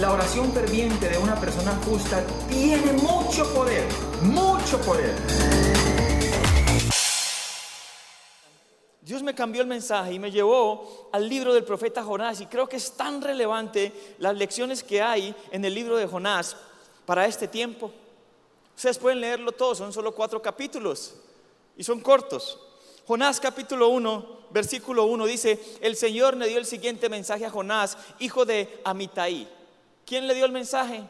la 0.00 0.12
oración 0.12 0.52
ferviente 0.52 1.08
de 1.08 1.16
una 1.16 1.40
persona 1.40 1.72
justa 1.86 2.22
tiene 2.50 2.92
mucho 2.92 3.52
poder, 3.54 3.88
mucho 4.22 4.78
poder. 4.82 5.14
Dios 9.00 9.22
me 9.22 9.34
cambió 9.34 9.62
el 9.62 9.68
mensaje 9.68 10.12
y 10.12 10.18
me 10.18 10.30
llevó 10.30 11.08
al 11.12 11.28
libro 11.28 11.54
del 11.54 11.64
profeta 11.64 12.02
Jonás 12.02 12.40
y 12.40 12.46
creo 12.46 12.68
que 12.68 12.76
es 12.76 12.92
tan 12.92 13.22
relevante 13.22 14.16
las 14.18 14.36
lecciones 14.36 14.82
que 14.82 15.00
hay 15.00 15.34
en 15.50 15.64
el 15.64 15.74
libro 15.74 15.96
de 15.96 16.06
Jonás 16.06 16.56
para 17.06 17.24
este 17.24 17.48
tiempo. 17.48 17.90
Ustedes 18.76 18.98
pueden 18.98 19.20
leerlo 19.20 19.52
todo, 19.52 19.74
son 19.74 19.92
solo 19.92 20.14
cuatro 20.14 20.42
capítulos 20.42 21.14
y 21.76 21.84
son 21.84 22.00
cortos. 22.00 22.60
Jonás 23.06 23.40
capítulo 23.40 23.88
1, 23.88 24.26
versículo 24.50 25.04
1 25.04 25.24
dice, 25.24 25.58
el 25.80 25.96
Señor 25.96 26.36
le 26.36 26.48
dio 26.48 26.58
el 26.58 26.66
siguiente 26.66 27.08
mensaje 27.08 27.46
a 27.46 27.50
Jonás, 27.50 27.96
hijo 28.18 28.44
de 28.44 28.80
Amitai. 28.84 29.55
¿Quién 30.06 30.26
le 30.28 30.34
dio 30.34 30.46
el 30.46 30.52
mensaje? 30.52 31.02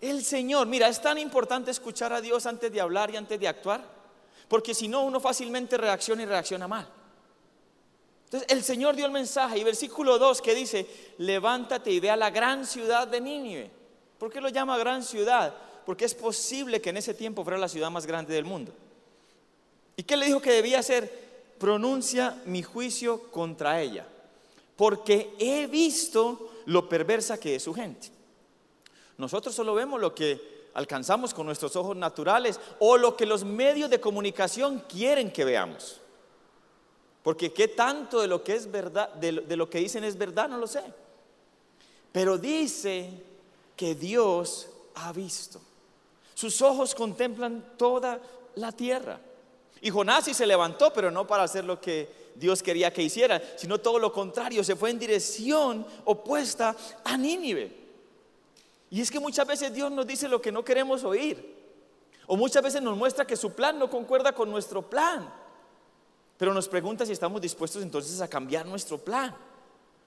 El 0.00 0.22
Señor. 0.22 0.66
Mira, 0.66 0.88
es 0.88 1.00
tan 1.00 1.18
importante 1.18 1.70
escuchar 1.70 2.12
a 2.12 2.20
Dios 2.20 2.44
antes 2.46 2.70
de 2.70 2.80
hablar 2.80 3.10
y 3.10 3.16
antes 3.16 3.40
de 3.40 3.48
actuar, 3.48 3.82
porque 4.46 4.74
si 4.74 4.86
no, 4.86 5.02
uno 5.02 5.18
fácilmente 5.18 5.76
reacciona 5.78 6.22
y 6.22 6.26
reacciona 6.26 6.68
mal. 6.68 6.86
Entonces, 8.26 8.46
el 8.50 8.62
Señor 8.62 8.94
dio 8.94 9.06
el 9.06 9.10
mensaje 9.10 9.58
y 9.58 9.64
versículo 9.64 10.18
2 10.18 10.42
que 10.42 10.54
dice, 10.54 10.86
levántate 11.16 11.90
y 11.90 11.98
ve 11.98 12.10
a 12.10 12.16
la 12.16 12.28
gran 12.28 12.66
ciudad 12.66 13.08
de 13.08 13.22
Nínive. 13.22 13.70
¿Por 14.18 14.30
qué 14.30 14.42
lo 14.42 14.50
llama 14.50 14.76
gran 14.76 15.02
ciudad? 15.02 15.54
Porque 15.86 16.04
es 16.04 16.14
posible 16.14 16.82
que 16.82 16.90
en 16.90 16.98
ese 16.98 17.14
tiempo 17.14 17.42
fuera 17.42 17.58
la 17.58 17.68
ciudad 17.68 17.90
más 17.90 18.04
grande 18.04 18.34
del 18.34 18.44
mundo. 18.44 18.74
¿Y 19.96 20.02
qué 20.02 20.14
le 20.18 20.26
dijo 20.26 20.42
que 20.42 20.52
debía 20.52 20.80
hacer? 20.80 21.26
Pronuncia 21.58 22.40
mi 22.44 22.62
juicio 22.62 23.30
contra 23.30 23.80
ella, 23.80 24.06
porque 24.76 25.34
he 25.38 25.66
visto 25.66 26.50
lo 26.68 26.88
perversa 26.88 27.40
que 27.40 27.54
es 27.54 27.62
su 27.62 27.72
gente. 27.74 28.10
Nosotros 29.16 29.54
solo 29.54 29.74
vemos 29.74 30.00
lo 30.00 30.14
que 30.14 30.68
alcanzamos 30.74 31.32
con 31.32 31.46
nuestros 31.46 31.74
ojos 31.76 31.96
naturales 31.96 32.60
o 32.78 32.96
lo 32.98 33.16
que 33.16 33.26
los 33.26 33.42
medios 33.42 33.88
de 33.88 34.00
comunicación 34.00 34.84
quieren 34.88 35.32
que 35.32 35.46
veamos. 35.46 36.00
Porque 37.22 37.52
qué 37.52 37.68
tanto 37.68 38.20
de 38.20 38.28
lo 38.28 38.44
que 38.44 38.54
es 38.54 38.70
verdad, 38.70 39.08
de 39.14 39.68
que 39.70 39.78
dicen 39.78 40.04
es 40.04 40.16
verdad, 40.16 40.48
no 40.48 40.58
lo 40.58 40.66
sé. 40.66 40.82
Pero 42.12 42.36
dice 42.36 43.10
que 43.74 43.94
Dios 43.94 44.68
ha 44.94 45.12
visto. 45.12 45.60
Sus 46.34 46.60
ojos 46.60 46.94
contemplan 46.94 47.64
toda 47.78 48.20
la 48.56 48.72
tierra. 48.72 49.18
Y 49.80 49.90
Jonás 49.90 50.26
sí 50.26 50.34
se 50.34 50.46
levantó, 50.46 50.92
pero 50.92 51.10
no 51.10 51.26
para 51.26 51.44
hacer 51.44 51.64
lo 51.64 51.80
que 51.80 52.27
Dios 52.38 52.62
quería 52.62 52.92
que 52.92 53.02
hiciera, 53.02 53.42
sino 53.56 53.78
todo 53.78 53.98
lo 53.98 54.12
contrario, 54.12 54.62
se 54.62 54.76
fue 54.76 54.90
en 54.90 54.98
dirección 54.98 55.86
opuesta 56.04 56.74
a 57.04 57.16
Nínive. 57.16 57.88
Y 58.90 59.00
es 59.00 59.10
que 59.10 59.20
muchas 59.20 59.46
veces 59.46 59.72
Dios 59.72 59.90
nos 59.90 60.06
dice 60.06 60.28
lo 60.28 60.40
que 60.40 60.52
no 60.52 60.64
queremos 60.64 61.04
oír. 61.04 61.56
O 62.26 62.36
muchas 62.36 62.62
veces 62.62 62.82
nos 62.82 62.96
muestra 62.96 63.26
que 63.26 63.36
su 63.36 63.52
plan 63.52 63.78
no 63.78 63.90
concuerda 63.90 64.32
con 64.32 64.50
nuestro 64.50 64.82
plan. 64.82 65.32
Pero 66.36 66.54
nos 66.54 66.68
pregunta 66.68 67.04
si 67.04 67.12
estamos 67.12 67.40
dispuestos 67.40 67.82
entonces 67.82 68.20
a 68.20 68.28
cambiar 68.28 68.64
nuestro 68.66 68.98
plan. 68.98 69.34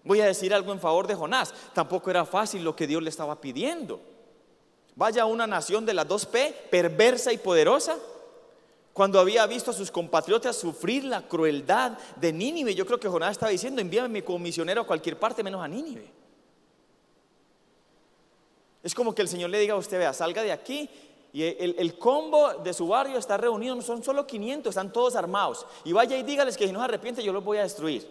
Voy 0.04 0.22
a 0.22 0.26
decir 0.26 0.54
algo 0.54 0.72
en 0.72 0.80
favor 0.80 1.06
de 1.08 1.16
Jonás. 1.16 1.54
Tampoco 1.74 2.10
era 2.10 2.26
fácil 2.26 2.64
lo 2.64 2.76
que 2.76 2.88
Dios 2.88 3.04
le 3.04 3.10
estaba 3.10 3.40
pidiendo. 3.42 4.00
Vaya 4.96 5.26
una 5.26 5.48
nación 5.48 5.86
de 5.86 5.94
las 5.94 6.08
dos 6.08 6.26
P, 6.26 6.68
perversa 6.70 7.32
y 7.34 7.38
poderosa, 7.38 7.98
cuando 9.02 9.20
había 9.20 9.48
visto 9.48 9.72
a 9.72 9.74
sus 9.74 9.90
compatriotas 9.90 10.56
sufrir 10.56 11.06
la 11.06 11.28
crueldad 11.28 11.98
de 12.18 12.32
Nínive, 12.32 12.76
yo 12.76 12.86
creo 12.86 13.00
que 13.00 13.10
Jonás 13.10 13.32
estaba 13.32 13.52
diciendo, 13.52 13.82
envíame 13.82 14.24
como 14.24 14.38
misionero 14.38 14.82
a 14.82 14.86
cualquier 14.86 15.18
parte 15.18 15.42
menos 15.42 15.60
a 15.60 15.68
Nínive. 15.68 16.08
Es 18.84 18.94
como 18.94 19.16
que 19.16 19.24
el 19.24 19.28
Señor 19.28 19.50
le 19.50 19.58
diga 19.58 19.74
a 19.74 19.78
usted, 19.78 19.98
vea, 19.98 20.14
salga 20.14 20.44
de 20.44 20.52
aquí 20.52 20.88
y 21.34 21.42
el, 21.42 21.98
combo 21.98 22.54
de 22.64 22.76
su 22.76 22.90
barrio 22.90 23.18
está 23.18 23.38
reunido, 23.38 23.82
son 23.82 24.04
solo 24.04 24.28
500, 24.28 24.70
están 24.70 24.94
todos 24.94 25.16
armados. 25.16 25.66
Y 25.84 25.94
vaya 25.94 26.16
y 26.16 26.22
dígales 26.22 26.56
que 26.56 26.68
si 26.68 26.72
no 26.72 26.78
se 26.78 26.86
arrepiente 26.86 27.24
yo 27.24 27.34
los 27.34 27.44
voy 27.44 27.58
a 27.58 27.64
destruir. 27.64 28.08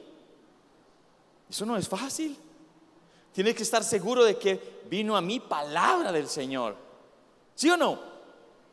Eso 1.49 1.65
no 1.65 1.77
es 1.77 1.89
fácil. 1.89 2.37
Tiene 3.33 3.55
que 3.55 3.62
estar 3.62 3.84
seguro 3.84 4.25
de 4.25 4.37
que 4.37 4.81
vino 4.91 5.17
a 5.17 5.21
mí 5.21 5.39
palabra 5.39 6.11
del 6.11 6.27
Señor. 6.27 6.75
¿Sí 7.55 7.71
o 7.71 7.77
no? 7.77 8.09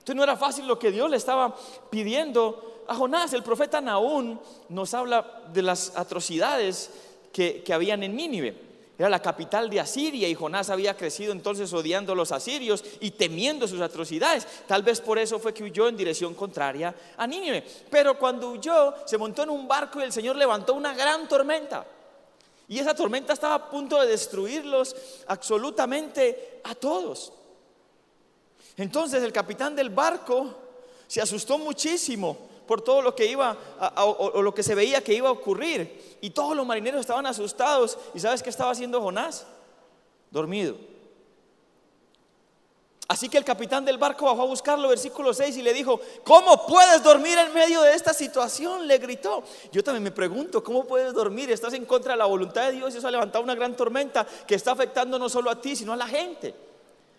Entonces 0.07 0.19
no 0.19 0.23
era 0.23 0.37
fácil 0.37 0.65
lo 0.65 0.79
que 0.79 0.89
Dios 0.89 1.09
le 1.09 1.17
estaba 1.17 1.53
pidiendo 1.89 2.85
a 2.87 2.95
Jonás. 2.95 3.33
El 3.33 3.43
profeta 3.43 3.81
Naún 3.81 4.39
nos 4.69 4.93
habla 4.93 5.43
de 5.51 5.61
las 5.61 5.97
atrocidades 5.97 6.89
que, 7.33 7.61
que 7.61 7.73
habían 7.73 8.01
en 8.03 8.15
Nínive. 8.15 8.57
Era 8.97 9.09
la 9.09 9.21
capital 9.21 9.69
de 9.69 9.81
Asiria 9.81 10.29
y 10.29 10.33
Jonás 10.33 10.69
había 10.69 10.95
crecido 10.95 11.33
entonces 11.33 11.73
odiando 11.73 12.13
a 12.13 12.15
los 12.15 12.31
asirios 12.31 12.85
y 13.01 13.11
temiendo 13.11 13.67
sus 13.67 13.81
atrocidades. 13.81 14.47
Tal 14.65 14.81
vez 14.81 15.01
por 15.01 15.19
eso 15.19 15.39
fue 15.39 15.53
que 15.53 15.65
huyó 15.65 15.89
en 15.89 15.97
dirección 15.97 16.35
contraria 16.35 16.95
a 17.17 17.27
Nínive. 17.27 17.65
Pero 17.91 18.17
cuando 18.17 18.51
huyó, 18.51 18.93
se 19.05 19.17
montó 19.17 19.43
en 19.43 19.49
un 19.49 19.67
barco 19.67 19.99
y 19.99 20.03
el 20.03 20.13
Señor 20.13 20.37
levantó 20.37 20.73
una 20.73 20.93
gran 20.93 21.27
tormenta. 21.27 21.85
Y 22.69 22.79
esa 22.79 22.95
tormenta 22.95 23.33
estaba 23.33 23.55
a 23.55 23.69
punto 23.69 23.99
de 23.99 24.07
destruirlos 24.07 24.95
absolutamente 25.27 26.61
a 26.63 26.75
todos. 26.75 27.33
Entonces 28.77 29.23
el 29.23 29.33
capitán 29.33 29.75
del 29.75 29.89
barco 29.89 30.53
se 31.07 31.19
asustó 31.19 31.57
muchísimo 31.57 32.37
por 32.67 32.81
todo 32.81 33.01
lo 33.01 33.15
que 33.15 33.25
iba 33.25 33.57
a, 33.79 34.05
o, 34.05 34.41
lo 34.41 34.53
que 34.53 34.61
se 34.61 34.75
veía 34.75 35.03
que 35.03 35.13
iba 35.13 35.29
a 35.29 35.31
ocurrir. 35.31 36.17
Y 36.21 36.29
todos 36.29 36.55
los 36.55 36.65
marineros 36.65 37.01
estaban 37.01 37.25
asustados. 37.25 37.97
¿Y 38.13 38.19
sabes 38.19 38.43
qué 38.43 38.49
estaba 38.49 38.71
haciendo 38.71 39.01
Jonás? 39.01 39.47
Dormido. 40.29 40.75
Así 43.07 43.29
que 43.29 43.37
el 43.37 43.45
capitán 43.45 43.85
del 43.85 43.97
barco 43.97 44.25
bajó 44.25 44.41
a 44.41 44.47
buscarlo, 44.47 44.89
versículo 44.89 45.33
6, 45.33 45.55
y 45.55 45.61
le 45.61 45.73
dijo, 45.73 46.01
¿cómo 46.25 46.67
puedes 46.67 47.01
dormir 47.01 47.37
en 47.37 47.53
medio 47.53 47.81
de 47.81 47.93
esta 47.93 48.13
situación? 48.13 48.85
Le 48.85 48.97
gritó. 48.97 49.43
Yo 49.71 49.81
también 49.81 50.03
me 50.03 50.11
pregunto, 50.11 50.61
¿cómo 50.61 50.83
puedes 50.83 51.13
dormir? 51.13 51.49
Estás 51.49 51.73
en 51.73 51.85
contra 51.85 52.13
de 52.13 52.17
la 52.17 52.25
voluntad 52.25 52.65
de 52.65 52.73
Dios 52.73 52.93
y 52.93 52.97
eso 52.97 53.07
ha 53.07 53.11
levantado 53.11 53.45
una 53.45 53.55
gran 53.55 53.77
tormenta 53.77 54.27
que 54.45 54.55
está 54.55 54.73
afectando 54.73 55.17
no 55.17 55.29
solo 55.29 55.49
a 55.49 55.61
ti, 55.61 55.77
sino 55.77 55.93
a 55.93 55.95
la 55.95 56.05
gente. 56.05 56.66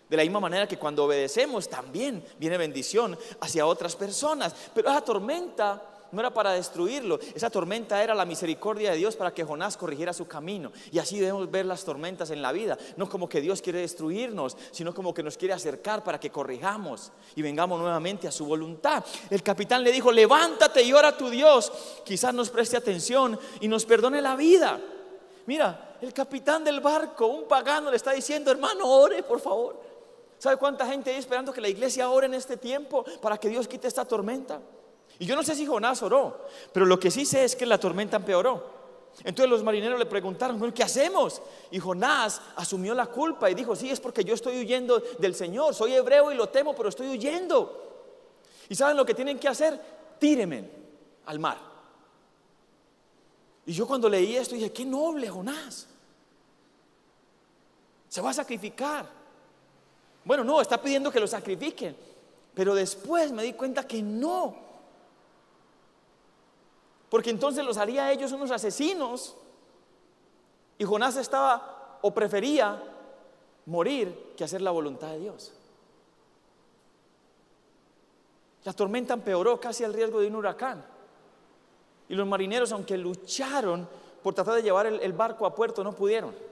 De 0.09 0.17
la 0.17 0.23
misma 0.23 0.39
manera 0.39 0.67
que 0.67 0.79
cuando 0.79 1.05
obedecemos 1.05 1.69
también 1.69 2.23
viene 2.39 2.57
bendición 2.57 3.17
hacia 3.41 3.67
otras 3.67 3.95
personas. 3.95 4.55
Pero 4.73 4.89
esa 4.89 5.01
tormenta 5.01 5.81
no 6.11 6.19
era 6.19 6.33
para 6.33 6.53
destruirlo, 6.53 7.19
esa 7.35 7.49
tormenta 7.49 8.03
era 8.03 8.15
la 8.15 8.25
misericordia 8.25 8.91
de 8.91 8.97
Dios 8.97 9.15
para 9.15 9.33
que 9.33 9.43
Jonás 9.43 9.77
corrigiera 9.77 10.13
su 10.13 10.27
camino. 10.27 10.71
Y 10.91 10.99
así 10.99 11.19
debemos 11.19 11.49
ver 11.51 11.65
las 11.65 11.83
tormentas 11.83 12.31
en 12.31 12.41
la 12.41 12.51
vida, 12.51 12.77
no 12.97 13.07
como 13.07 13.29
que 13.29 13.41
Dios 13.41 13.61
quiere 13.61 13.81
destruirnos, 13.81 14.57
sino 14.71 14.93
como 14.93 15.13
que 15.13 15.23
nos 15.23 15.37
quiere 15.37 15.53
acercar 15.53 16.03
para 16.03 16.19
que 16.19 16.31
corrijamos 16.31 17.11
y 17.35 17.41
vengamos 17.41 17.79
nuevamente 17.79 18.27
a 18.27 18.31
su 18.31 18.45
voluntad. 18.45 19.03
El 19.29 19.43
capitán 19.43 19.83
le 19.83 19.91
dijo, 19.91 20.11
levántate 20.11 20.81
y 20.81 20.93
ora 20.93 21.09
a 21.09 21.17
tu 21.17 21.29
Dios, 21.29 21.71
quizás 22.03 22.33
nos 22.33 22.49
preste 22.49 22.77
atención 22.77 23.39
y 23.61 23.67
nos 23.67 23.85
perdone 23.85 24.21
la 24.21 24.35
vida. 24.35 24.79
Mira, 25.45 25.97
el 26.01 26.13
capitán 26.13 26.63
del 26.63 26.79
barco, 26.79 27.27
un 27.27 27.47
pagano, 27.47 27.89
le 27.89 27.97
está 27.97 28.11
diciendo, 28.11 28.51
hermano, 28.51 28.87
ore 28.87 29.23
por 29.23 29.39
favor. 29.39 29.88
¿Sabe 30.39 30.55
cuánta 30.55 30.87
gente 30.87 31.11
hay 31.11 31.17
esperando 31.17 31.51
que 31.51 31.61
la 31.61 31.67
iglesia 31.67 32.09
ore 32.09 32.25
en 32.25 32.33
este 32.33 32.55
tiempo 32.55 33.03
para 33.21 33.37
que 33.37 33.49
Dios 33.49 33.67
quite 33.67 33.87
esta 33.87 34.05
tormenta? 34.05 34.61
Y 35.19 35.25
yo 35.25 35.35
no 35.35 35.43
sé 35.43 35.53
si 35.53 35.65
Jonás 35.65 36.01
oró, 36.01 36.45
pero 36.71 36.85
lo 36.85 36.97
que 36.97 37.11
sí 37.11 37.25
sé 37.25 37.43
es 37.43 37.57
que 37.57 37.65
la 37.65 37.77
tormenta 37.77 38.15
empeoró. 38.15 38.79
Entonces 39.25 39.49
los 39.49 39.63
marineros 39.63 39.99
le 39.99 40.05
preguntaron, 40.05 40.57
bueno, 40.57 40.73
¿qué 40.73 40.81
hacemos? 40.81 41.41
Y 41.71 41.79
Jonás 41.79 42.41
asumió 42.55 42.95
la 42.95 43.07
culpa 43.07 43.51
y 43.51 43.53
dijo, 43.53 43.75
sí, 43.75 43.89
es 43.89 43.99
porque 43.99 44.23
yo 44.23 44.33
estoy 44.33 44.57
huyendo 44.59 45.03
del 45.17 45.35
Señor, 45.35 45.75
soy 45.75 45.93
hebreo 45.93 46.31
y 46.31 46.35
lo 46.35 46.47
temo, 46.47 46.73
pero 46.73 46.87
estoy 46.87 47.09
huyendo. 47.09 48.07
¿Y 48.69 48.75
saben 48.75 48.95
lo 48.95 49.05
que 49.05 49.13
tienen 49.13 49.37
que 49.37 49.49
hacer? 49.49 49.77
Tírenme 50.19 50.69
al 51.25 51.39
mar. 51.39 51.57
Y 53.65 53.73
yo 53.73 53.85
cuando 53.85 54.07
leí 54.07 54.37
esto 54.37 54.55
dije, 54.55 54.71
qué 54.71 54.85
noble 54.85 55.27
Jonás. 55.27 55.85
Se 58.07 58.21
va 58.21 58.29
a 58.29 58.33
sacrificar. 58.33 59.18
Bueno, 60.29 60.43
no, 60.43 60.61
está 60.61 60.79
pidiendo 60.79 61.11
que 61.11 61.19
lo 61.19 61.25
sacrifiquen. 61.25 61.97
Pero 62.53 62.75
después 62.75 63.31
me 63.31 63.41
di 63.41 63.53
cuenta 63.53 63.87
que 63.87 64.03
no. 64.03 64.55
Porque 67.09 67.31
entonces 67.31 67.65
los 67.65 67.77
haría 67.77 68.11
ellos 68.11 68.31
unos 68.31 68.51
asesinos. 68.51 69.35
Y 70.77 70.85
Jonás 70.85 71.17
estaba 71.17 71.97
o 72.03 72.13
prefería 72.13 72.79
morir 73.65 74.33
que 74.37 74.43
hacer 74.43 74.61
la 74.61 74.69
voluntad 74.69 75.07
de 75.07 75.19
Dios. 75.19 75.51
La 78.65 78.73
tormenta 78.73 79.15
empeoró 79.15 79.59
casi 79.59 79.83
al 79.83 79.95
riesgo 79.95 80.19
de 80.19 80.27
un 80.27 80.35
huracán. 80.35 80.85
Y 82.07 82.13
los 82.13 82.27
marineros, 82.27 82.71
aunque 82.71 82.99
lucharon 82.99 83.89
por 84.21 84.35
tratar 84.35 84.53
de 84.53 84.61
llevar 84.61 84.85
el, 84.85 84.99
el 84.99 85.13
barco 85.13 85.47
a 85.47 85.55
puerto, 85.55 85.83
no 85.83 85.93
pudieron. 85.93 86.48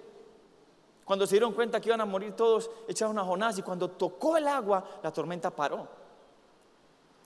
Cuando 1.07 1.25
se 1.25 1.36
dieron 1.36 1.54
cuenta 1.54 1.80
que 1.80 1.88
iban 1.88 2.01
a 2.01 2.06
morir 2.06 2.33
todos, 2.33 2.69
echaron 2.86 3.18
a 3.18 3.24
Jonás 3.24 3.57
y 3.57 3.62
cuando 3.62 3.89
tocó 3.89 4.36
el 4.36 4.45
agua, 4.45 5.00
la 5.01 5.13
tormenta 5.13 5.50
paró. 5.50 5.88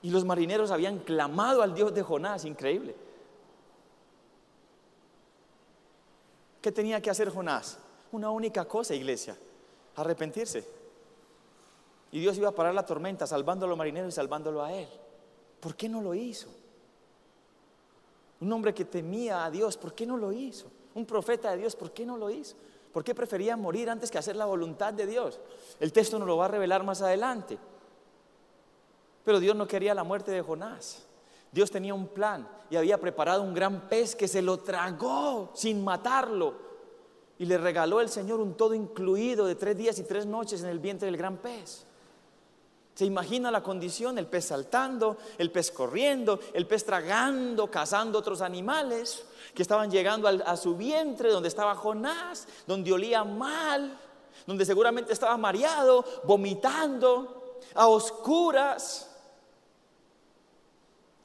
Y 0.03 0.11
los 0.11 0.23
marineros 0.23 0.69
habían 0.69 0.99
clamado 0.99 1.63
al 1.63 1.73
Dios 1.73 1.91
de 1.91 2.03
Jonás, 2.03 2.45
increíble. 2.45 2.95
¿Qué 6.61 6.71
tenía 6.71 7.01
que 7.01 7.09
hacer 7.09 7.31
Jonás? 7.31 7.79
Una 8.11 8.29
única 8.29 8.65
cosa, 8.65 8.93
iglesia. 8.93 9.35
arrepentirse. 9.95 10.63
Y 12.11 12.19
Dios 12.19 12.37
iba 12.37 12.49
a 12.49 12.55
parar 12.55 12.75
la 12.75 12.85
tormenta, 12.85 13.25
salvando 13.25 13.65
a 13.65 13.69
los 13.69 13.77
marineros 13.79 14.13
y 14.13 14.15
salvándolo 14.15 14.63
a 14.63 14.71
él. 14.73 14.87
¿Por 15.59 15.75
qué 15.75 15.89
no 15.89 16.01
lo 16.01 16.13
hizo? 16.13 16.49
Un 18.41 18.53
hombre 18.53 18.75
que 18.75 18.85
temía 18.85 19.43
a 19.43 19.49
Dios, 19.49 19.75
¿por 19.75 19.95
qué 19.95 20.05
no 20.05 20.17
lo 20.17 20.31
hizo? 20.31 20.67
Un 20.93 21.07
profeta 21.07 21.49
de 21.49 21.57
Dios, 21.57 21.75
¿por 21.75 21.91
qué 21.91 22.05
no 22.05 22.15
lo 22.15 22.29
hizo? 22.29 22.55
¿Por 22.91 23.03
qué 23.03 23.15
prefería 23.15 23.55
morir 23.55 23.89
antes 23.89 24.11
que 24.11 24.17
hacer 24.17 24.35
la 24.35 24.45
voluntad 24.45 24.93
de 24.93 25.07
Dios? 25.07 25.39
El 25.79 25.93
texto 25.93 26.19
nos 26.19 26.27
lo 26.27 26.37
va 26.37 26.45
a 26.45 26.49
revelar 26.49 26.83
más 26.83 27.01
adelante. 27.01 27.57
Pero 29.23 29.39
Dios 29.39 29.55
no 29.55 29.67
quería 29.67 29.93
la 29.93 30.03
muerte 30.03 30.31
de 30.31 30.41
Jonás. 30.41 31.05
Dios 31.51 31.69
tenía 31.69 31.93
un 31.93 32.07
plan 32.07 32.47
y 32.69 32.75
había 32.75 32.99
preparado 32.99 33.43
un 33.43 33.53
gran 33.53 33.87
pez 33.89 34.15
que 34.15 34.27
se 34.27 34.41
lo 34.41 34.57
tragó 34.59 35.51
sin 35.53 35.83
matarlo. 35.83 36.71
Y 37.37 37.45
le 37.45 37.57
regaló 37.57 38.01
el 38.01 38.09
Señor 38.09 38.39
un 38.39 38.55
todo 38.55 38.73
incluido 38.73 39.45
de 39.45 39.55
tres 39.55 39.77
días 39.77 39.97
y 39.99 40.03
tres 40.03 40.25
noches 40.25 40.61
en 40.61 40.69
el 40.69 40.79
vientre 40.79 41.07
del 41.07 41.17
gran 41.17 41.37
pez. 41.37 41.85
¿Se 42.93 43.05
imagina 43.05 43.49
la 43.51 43.63
condición? 43.63 44.17
El 44.17 44.27
pez 44.27 44.45
saltando, 44.45 45.17
el 45.37 45.51
pez 45.51 45.71
corriendo, 45.71 46.39
el 46.53 46.67
pez 46.67 46.85
tragando, 46.85 47.71
cazando 47.71 48.19
otros 48.19 48.41
animales 48.41 49.23
que 49.55 49.61
estaban 49.61 49.89
llegando 49.89 50.27
a 50.27 50.57
su 50.57 50.75
vientre, 50.75 51.31
donde 51.31 51.49
estaba 51.49 51.75
Jonás, 51.75 52.47
donde 52.67 52.91
olía 52.91 53.23
mal, 53.23 53.97
donde 54.45 54.65
seguramente 54.65 55.13
estaba 55.13 55.37
mareado, 55.37 56.03
vomitando, 56.25 57.59
a 57.75 57.87
oscuras. 57.87 59.09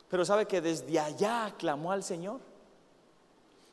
Pero 0.08 0.24
sabe 0.24 0.46
que 0.46 0.60
desde 0.60 0.98
allá 0.98 1.52
clamó 1.58 1.90
al 1.92 2.04
Señor. 2.04 2.40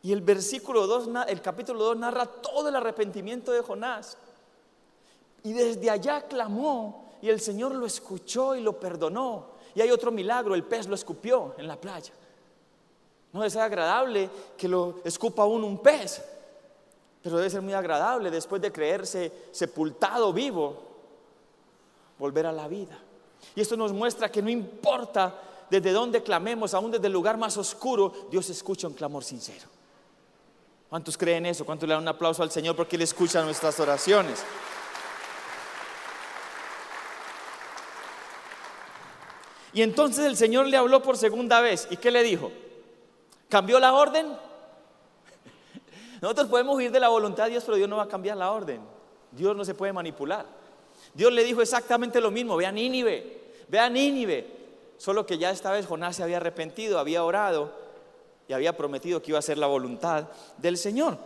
Y 0.01 0.12
el 0.12 0.22
versículo 0.22 0.88
2, 0.88 1.10
el 1.28 1.42
capítulo 1.42 1.84
2 1.86 1.98
narra 1.98 2.25
todo 2.25 2.69
el 2.69 2.75
arrepentimiento 2.75 3.51
de 3.51 3.62
Jonás. 3.62 4.18
Y 5.44 5.54
desde 5.54 5.89
allá 5.89 6.24
clamó 6.28 7.03
y 7.24 7.30
el 7.30 7.40
Señor 7.40 7.74
lo 7.74 7.86
escuchó 7.86 8.54
y 8.54 8.60
lo 8.60 8.78
perdonó. 8.78 9.46
Y 9.74 9.80
hay 9.80 9.90
otro 9.92 10.12
milagro, 10.12 10.56
el 10.56 10.66
pez 10.66 10.88
lo 10.88 10.96
escupió 10.96 11.56
en 11.58 11.70
la 11.70 11.80
playa. 11.80 12.12
No 13.31 13.46
es 13.46 13.56
agradable 13.56 14.30
que 14.58 14.68
lo 14.68 14.96
escupa 15.06 15.46
uno 15.46 15.66
un 15.66 15.78
pez, 15.78 16.22
pero 17.22 17.38
debe 17.38 17.50
ser 17.50 17.62
muy 17.62 17.72
agradable 17.72 18.30
después 18.30 18.62
de 18.62 18.74
creerse 18.74 19.31
sepultado 19.52 20.34
vivo, 20.34 20.84
volver 22.20 22.46
a 22.46 22.52
la 22.52 22.68
vida. 22.68 23.00
Y 23.56 23.62
esto 23.62 23.78
nos 23.78 23.94
muestra 23.94 24.30
que 24.30 24.42
no 24.42 24.50
importa 24.50 25.34
desde 25.70 25.94
dónde 25.94 26.22
clamemos, 26.24 26.74
aún 26.74 26.92
desde 26.92 27.08
el 27.08 27.14
lugar 27.14 27.38
más 27.38 27.56
oscuro, 27.56 28.12
Dios 28.30 28.50
escucha 28.50 28.90
un 28.90 28.96
clamor 28.96 29.24
sincero. 29.24 29.70
¿Cuántos 30.90 31.18
creen 31.18 31.46
eso? 31.46 31.64
¿Cuántos 31.64 31.88
le 31.88 31.96
dan 31.96 32.04
un 32.04 32.10
aplauso 32.10 32.44
al 32.44 32.52
Señor 32.52 32.75
porque 32.75 32.98
Él 32.98 33.04
escucha 33.04 33.42
nuestras 33.44 33.80
oraciones? 33.80 34.44
Y 39.74 39.81
entonces 39.81 40.25
el 40.25 40.38
Señor 40.38 40.68
le 40.68 40.78
habló 40.78 41.02
por 41.02 41.18
segunda 41.18 41.62
vez. 41.62 41.88
¿Y 41.90 41.98
qué 41.98 42.12
le 42.12 42.24
dijo? 42.24 42.52
¿Cambió 43.50 43.80
la 43.80 43.94
orden? 43.94 44.28
Nosotros 46.22 46.48
podemos 46.48 46.75
huir 46.75 46.92
de 46.92 47.00
la 47.00 47.10
voluntad 47.10 47.46
de 47.46 47.52
Dios, 47.52 47.64
pero 47.64 47.78
Dios 47.78 47.90
no 47.90 47.98
va 47.98 48.04
a 48.04 48.08
cambiar 48.08 48.38
la 48.38 48.52
orden. 48.52 48.81
Dios 49.31 49.56
no 49.56 49.66
se 49.66 49.74
puede 49.74 49.94
manipular. 49.94 50.46
Dios 51.14 51.31
le 51.31 51.44
dijo 51.44 51.62
exactamente 51.62 52.22
lo 52.22 52.31
mismo. 52.31 52.56
Ve 52.56 52.66
a 52.66 52.72
Nínive, 52.72 53.42
ve 53.68 53.80
a 53.80 53.90
Nínive. 53.90 54.64
Solo 54.98 55.25
que 55.25 55.38
ya 55.38 55.50
esta 55.50 55.72
vez 55.72 55.86
Jonás 55.86 56.16
se 56.16 56.24
había 56.24 56.38
arrepentido, 56.38 57.00
había 57.00 57.24
orado 57.24 57.72
y 58.48 58.54
había 58.54 58.78
prometido 58.78 59.22
que 59.22 59.31
iba 59.31 59.38
a 59.38 59.40
hacer 59.40 59.58
la 59.58 59.68
voluntad 59.68 60.30
del 60.58 60.78
Señor. 60.78 61.18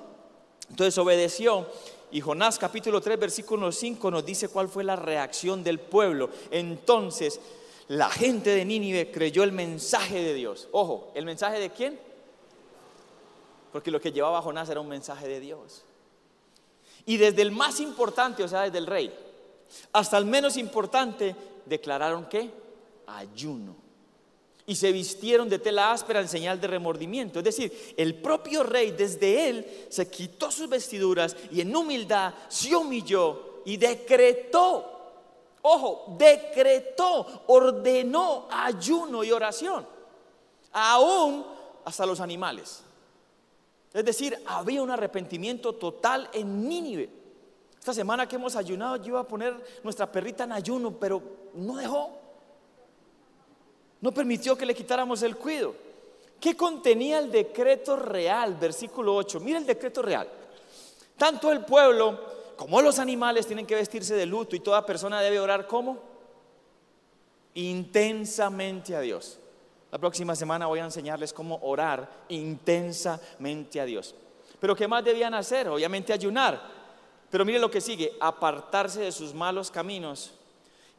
Entonces 0.69 0.97
obedeció 0.97 1.67
y 2.11 2.21
Jonás 2.21 2.57
capítulo 2.57 3.01
3 3.01 3.19
versículo 3.19 3.71
5 3.71 4.11
nos 4.11 4.25
dice 4.25 4.49
cuál 4.49 4.69
fue 4.69 4.83
la 4.83 4.95
reacción 4.95 5.63
del 5.63 5.79
pueblo. 5.79 6.29
Entonces 6.51 7.39
la 7.89 8.09
gente 8.09 8.49
de 8.49 8.65
Nínive 8.65 9.11
creyó 9.11 9.43
el 9.43 9.51
mensaje 9.51 10.21
de 10.21 10.33
Dios. 10.33 10.67
Ojo, 10.71 11.11
¿el 11.15 11.25
mensaje 11.25 11.59
de 11.59 11.69
quién? 11.69 11.99
Porque 13.71 13.91
lo 13.91 14.01
que 14.01 14.11
llevaba 14.11 14.41
Jonás 14.41 14.69
era 14.69 14.81
un 14.81 14.89
mensaje 14.89 15.27
de 15.27 15.39
Dios. 15.39 15.83
Y 17.05 17.17
desde 17.17 17.41
el 17.41 17.51
más 17.51 17.79
importante, 17.79 18.43
o 18.43 18.47
sea, 18.47 18.63
desde 18.63 18.79
el 18.79 18.87
rey, 18.87 19.13
hasta 19.93 20.17
el 20.17 20.25
menos 20.25 20.57
importante, 20.57 21.35
declararon 21.65 22.25
que 22.25 22.51
ayuno. 23.07 23.75
Y 24.65 24.75
se 24.75 24.91
vistieron 24.91 25.47
de 25.47 25.59
tela 25.59 25.93
áspera 25.93 26.19
en 26.19 26.27
señal 26.27 26.59
de 26.59 26.67
remordimiento. 26.67 27.39
Es 27.39 27.45
decir, 27.45 27.93
el 27.95 28.15
propio 28.15 28.63
rey 28.63 28.91
desde 28.91 29.47
él 29.47 29.65
se 29.89 30.09
quitó 30.09 30.51
sus 30.51 30.67
vestiduras 30.67 31.37
y 31.51 31.61
en 31.61 31.73
humildad 31.73 32.33
se 32.49 32.75
humilló 32.75 33.61
y 33.63 33.77
decretó 33.77 34.96
Ojo, 35.69 36.15
decretó, 36.17 37.43
ordenó 37.47 38.47
ayuno 38.49 39.21
y 39.21 39.33
oración, 39.33 39.85
aún 40.71 41.45
hasta 41.83 42.05
los 42.05 42.21
animales. 42.21 42.83
Es 43.93 44.05
decir, 44.05 44.41
había 44.45 44.81
un 44.81 44.91
arrepentimiento 44.91 45.73
total 45.73 46.29
en 46.31 46.69
Nínive. 46.69 47.09
Esta 47.77 47.93
semana 47.93 48.29
que 48.29 48.37
hemos 48.37 48.55
ayunado, 48.55 48.95
yo 48.95 49.07
iba 49.07 49.19
a 49.19 49.27
poner 49.27 49.61
nuestra 49.83 50.09
perrita 50.09 50.45
en 50.45 50.53
ayuno, 50.53 50.91
pero 50.91 51.21
no 51.55 51.75
dejó. 51.75 52.11
No 53.99 54.13
permitió 54.13 54.57
que 54.57 54.65
le 54.65 54.73
quitáramos 54.73 55.21
el 55.21 55.35
cuido. 55.35 55.75
¿Qué 56.39 56.55
contenía 56.55 57.19
el 57.19 57.29
decreto 57.29 57.97
real? 57.97 58.55
Versículo 58.55 59.13
8. 59.17 59.41
Mira 59.41 59.57
el 59.59 59.65
decreto 59.65 60.01
real. 60.01 60.29
Tanto 61.17 61.51
el 61.51 61.65
pueblo 61.65 62.36
como 62.57 62.81
los 62.81 62.99
animales 62.99 63.45
tienen 63.45 63.67
que 63.67 63.75
vestirse 63.75 64.15
de 64.15 64.25
luto 64.25 64.55
y 64.55 64.59
toda 64.59 64.85
persona 64.85 65.21
debe 65.21 65.39
orar 65.39 65.67
como 65.67 65.99
intensamente 67.53 68.95
a 68.95 68.99
Dios. 68.99 69.39
La 69.91 69.99
próxima 69.99 70.35
semana 70.35 70.65
voy 70.65 70.79
a 70.79 70.85
enseñarles 70.85 71.31
cómo 71.31 71.59
orar 71.61 72.09
intensamente 72.29 73.79
a 73.79 73.85
Dios. 73.85 74.15
Pero 74.59 74.75
¿qué 74.75 74.87
más 74.87 75.03
debían 75.03 75.33
hacer? 75.33 75.69
Obviamente 75.69 76.11
ayunar. 76.11 76.61
Pero 77.29 77.45
mire 77.45 77.59
lo 77.59 77.71
que 77.71 77.79
sigue, 77.79 78.13
apartarse 78.19 79.01
de 79.01 79.11
sus 79.11 79.33
malos 79.33 79.69
caminos 79.69 80.33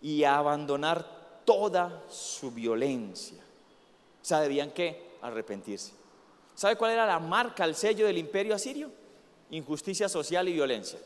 y 0.00 0.24
abandonar 0.24 1.04
toda 1.44 2.04
su 2.08 2.50
violencia. 2.50 3.42
O 4.22 4.24
sea, 4.24 4.40
debían 4.40 4.70
qué? 4.70 5.16
Arrepentirse. 5.22 5.92
¿Sabe 6.54 6.76
cuál 6.76 6.92
era 6.92 7.06
la 7.06 7.18
marca, 7.18 7.64
el 7.64 7.74
sello 7.74 8.06
del 8.06 8.18
imperio 8.18 8.54
asirio? 8.54 8.90
Injusticia 9.50 10.08
social 10.08 10.48
y 10.48 10.52
violencia. 10.52 10.98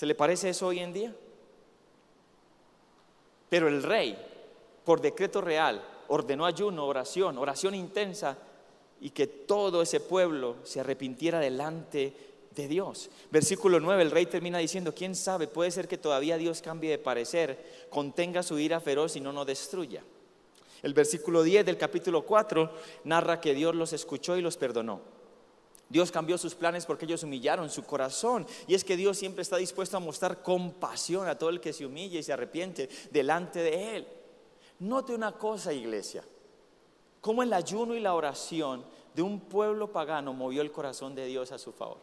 ¿Se 0.00 0.06
le 0.06 0.14
parece 0.14 0.48
eso 0.48 0.68
hoy 0.68 0.78
en 0.78 0.94
día? 0.94 1.14
Pero 3.50 3.68
el 3.68 3.82
rey, 3.82 4.16
por 4.82 5.02
decreto 5.02 5.42
real, 5.42 5.86
ordenó 6.08 6.46
ayuno, 6.46 6.86
oración, 6.86 7.36
oración 7.36 7.74
intensa 7.74 8.38
y 8.98 9.10
que 9.10 9.26
todo 9.26 9.82
ese 9.82 10.00
pueblo 10.00 10.56
se 10.62 10.80
arrepintiera 10.80 11.38
delante 11.38 12.14
de 12.50 12.66
Dios. 12.66 13.10
Versículo 13.30 13.78
9, 13.78 14.00
el 14.00 14.10
rey 14.10 14.24
termina 14.24 14.56
diciendo, 14.56 14.94
¿quién 14.94 15.14
sabe? 15.14 15.48
Puede 15.48 15.70
ser 15.70 15.86
que 15.86 15.98
todavía 15.98 16.38
Dios 16.38 16.62
cambie 16.62 16.92
de 16.92 16.98
parecer, 16.98 17.86
contenga 17.90 18.42
su 18.42 18.58
ira 18.58 18.80
feroz 18.80 19.16
y 19.16 19.20
no 19.20 19.34
nos 19.34 19.46
destruya. 19.46 20.02
El 20.82 20.94
versículo 20.94 21.42
10 21.42 21.66
del 21.66 21.76
capítulo 21.76 22.22
4 22.22 22.72
narra 23.04 23.38
que 23.38 23.52
Dios 23.52 23.74
los 23.74 23.92
escuchó 23.92 24.38
y 24.38 24.40
los 24.40 24.56
perdonó. 24.56 25.19
Dios 25.90 26.12
cambió 26.12 26.38
sus 26.38 26.54
planes 26.54 26.86
porque 26.86 27.04
ellos 27.04 27.24
humillaron 27.24 27.68
su 27.68 27.82
corazón. 27.82 28.46
Y 28.68 28.74
es 28.74 28.84
que 28.84 28.96
Dios 28.96 29.18
siempre 29.18 29.42
está 29.42 29.56
dispuesto 29.56 29.96
a 29.96 30.00
mostrar 30.00 30.40
compasión 30.40 31.26
a 31.26 31.36
todo 31.36 31.50
el 31.50 31.60
que 31.60 31.72
se 31.72 31.84
humilla 31.84 32.20
y 32.20 32.22
se 32.22 32.32
arrepiente 32.32 32.88
delante 33.10 33.58
de 33.58 33.96
Él. 33.96 34.08
Note 34.78 35.12
una 35.12 35.32
cosa, 35.32 35.72
iglesia. 35.72 36.22
Cómo 37.20 37.42
el 37.42 37.52
ayuno 37.52 37.96
y 37.96 38.00
la 38.00 38.14
oración 38.14 38.84
de 39.12 39.22
un 39.22 39.40
pueblo 39.40 39.90
pagano 39.90 40.32
movió 40.32 40.62
el 40.62 40.70
corazón 40.70 41.16
de 41.16 41.26
Dios 41.26 41.50
a 41.50 41.58
su 41.58 41.72
favor. 41.72 41.98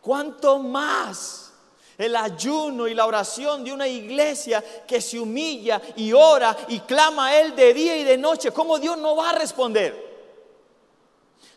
¿Cuánto 0.00 0.58
más 0.58 1.52
el 1.96 2.16
ayuno 2.16 2.88
y 2.88 2.94
la 2.94 3.06
oración 3.06 3.62
de 3.62 3.72
una 3.72 3.86
iglesia 3.86 4.62
que 4.84 5.00
se 5.00 5.20
humilla 5.20 5.80
y 5.94 6.12
ora 6.12 6.56
y 6.66 6.80
clama 6.80 7.28
a 7.28 7.40
Él 7.40 7.54
de 7.54 7.72
día 7.72 7.96
y 7.96 8.02
de 8.02 8.18
noche? 8.18 8.50
¿Cómo 8.50 8.76
Dios 8.80 8.98
no 8.98 9.14
va 9.14 9.30
a 9.30 9.38
responder? 9.38 10.07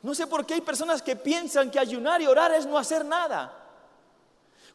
No 0.03 0.15
sé 0.15 0.25
por 0.25 0.45
qué 0.45 0.55
hay 0.55 0.61
personas 0.61 1.01
que 1.01 1.15
piensan 1.15 1.69
que 1.69 1.79
ayunar 1.79 2.21
y 2.21 2.27
orar 2.27 2.51
es 2.53 2.65
no 2.65 2.77
hacer 2.77 3.05
nada. 3.05 3.57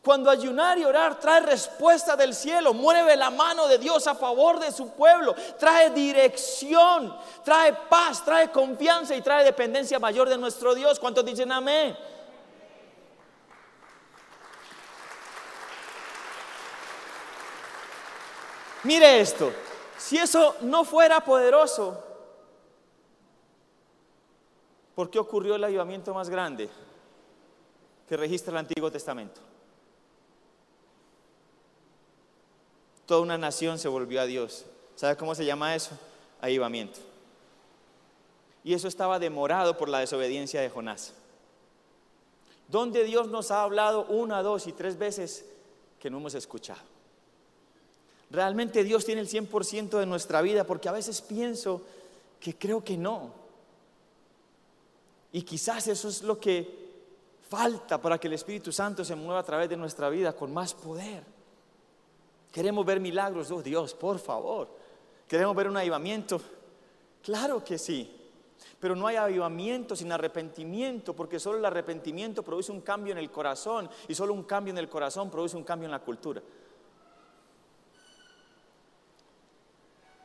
Cuando 0.06 0.30
ayunar 0.30 0.78
y 0.78 0.85
orar 0.85 1.18
trae 1.18 1.40
respuesta 1.40 2.14
del 2.14 2.33
cielo, 2.33 2.73
mueve 2.73 3.16
la 3.16 3.28
mano 3.28 3.66
de 3.66 3.76
Dios 3.76 4.06
a 4.06 4.14
favor 4.14 4.61
de 4.61 4.71
su 4.71 4.90
pueblo, 4.90 5.35
trae 5.59 5.90
dirección, 5.90 7.12
trae 7.45 7.73
paz, 7.73 8.25
trae 8.25 8.52
confianza 8.52 9.16
y 9.16 9.21
trae 9.21 9.42
dependencia 9.42 9.99
mayor 9.99 10.28
de 10.28 10.38
nuestro 10.38 10.76
Dios. 10.76 11.00
¿Cuántos 11.00 11.25
dicen 11.25 11.50
amén? 11.50 11.99
Mire 18.85 19.18
esto, 19.18 19.52
si 19.99 20.18
eso 20.18 20.54
no 20.61 20.85
fuera 20.85 21.18
poderoso, 21.18 22.05
¿Por 24.96 25.10
qué 25.10 25.20
ocurrió 25.20 25.54
el 25.54 25.62
avivamiento 25.62 26.12
más 26.12 26.28
grande 26.28 26.68
que 28.08 28.16
registra 28.16 28.50
el 28.50 28.58
Antiguo 28.58 28.90
Testamento? 28.90 29.40
toda 33.06 33.20
una 33.20 33.38
nación 33.38 33.78
se 33.78 33.88
volvió 33.88 34.20
a 34.20 34.26
Dios. 34.26 34.66
¿Sabe 34.96 35.16
cómo 35.16 35.34
se 35.34 35.44
llama 35.44 35.74
eso? 35.74 35.92
Avivamiento. 36.40 36.98
Y 38.64 38.74
eso 38.74 38.88
estaba 38.88 39.18
demorado 39.18 39.78
por 39.78 39.88
la 39.88 40.00
desobediencia 40.00 40.60
de 40.60 40.68
Jonás. 40.68 41.14
Donde 42.68 43.04
Dios 43.04 43.28
nos 43.28 43.52
ha 43.52 43.62
hablado 43.62 44.04
una, 44.06 44.42
dos 44.42 44.66
y 44.66 44.72
tres 44.72 44.98
veces 44.98 45.46
que 46.00 46.10
no 46.10 46.18
hemos 46.18 46.34
escuchado. 46.34 46.80
Realmente 48.28 48.82
Dios 48.82 49.04
tiene 49.04 49.20
el 49.20 49.28
100% 49.28 50.00
de 50.00 50.06
nuestra 50.06 50.42
vida 50.42 50.64
porque 50.64 50.88
a 50.88 50.92
veces 50.92 51.22
pienso 51.22 51.82
que 52.40 52.58
creo 52.58 52.82
que 52.82 52.96
no. 52.96 53.30
Y 55.36 55.42
quizás 55.42 55.86
eso 55.86 56.08
es 56.08 56.22
lo 56.22 56.40
que 56.40 56.66
falta 57.50 58.00
para 58.00 58.16
que 58.16 58.26
el 58.26 58.32
Espíritu 58.32 58.72
Santo 58.72 59.04
se 59.04 59.14
mueva 59.14 59.40
a 59.40 59.42
través 59.42 59.68
de 59.68 59.76
nuestra 59.76 60.08
vida 60.08 60.34
con 60.34 60.50
más 60.50 60.72
poder. 60.72 61.22
Queremos 62.50 62.86
ver 62.86 63.00
milagros, 63.00 63.50
oh 63.50 63.60
Dios, 63.60 63.92
por 63.92 64.18
favor. 64.18 64.66
Queremos 65.28 65.54
ver 65.54 65.68
un 65.68 65.76
avivamiento. 65.76 66.40
Claro 67.22 67.62
que 67.62 67.76
sí. 67.76 68.10
Pero 68.80 68.96
no 68.96 69.06
hay 69.06 69.16
avivamiento 69.16 69.94
sin 69.94 70.10
arrepentimiento, 70.10 71.14
porque 71.14 71.38
solo 71.38 71.58
el 71.58 71.66
arrepentimiento 71.66 72.42
produce 72.42 72.72
un 72.72 72.80
cambio 72.80 73.12
en 73.12 73.18
el 73.18 73.30
corazón 73.30 73.90
y 74.08 74.14
solo 74.14 74.32
un 74.32 74.44
cambio 74.44 74.70
en 74.70 74.78
el 74.78 74.88
corazón 74.88 75.30
produce 75.30 75.54
un 75.54 75.64
cambio 75.64 75.84
en 75.84 75.92
la 75.92 76.00
cultura. 76.00 76.40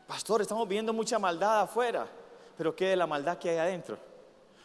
Pastor, 0.07 0.41
estamos 0.41 0.65
viendo 0.69 0.93
mucha 0.93 1.19
maldad 1.19 1.63
afuera, 1.63 2.07
pero 2.57 2.73
¿qué 2.73 2.85
de 2.85 2.95
la 2.95 3.07
maldad 3.07 3.37
que 3.37 3.49
hay 3.49 3.57
adentro? 3.57 4.10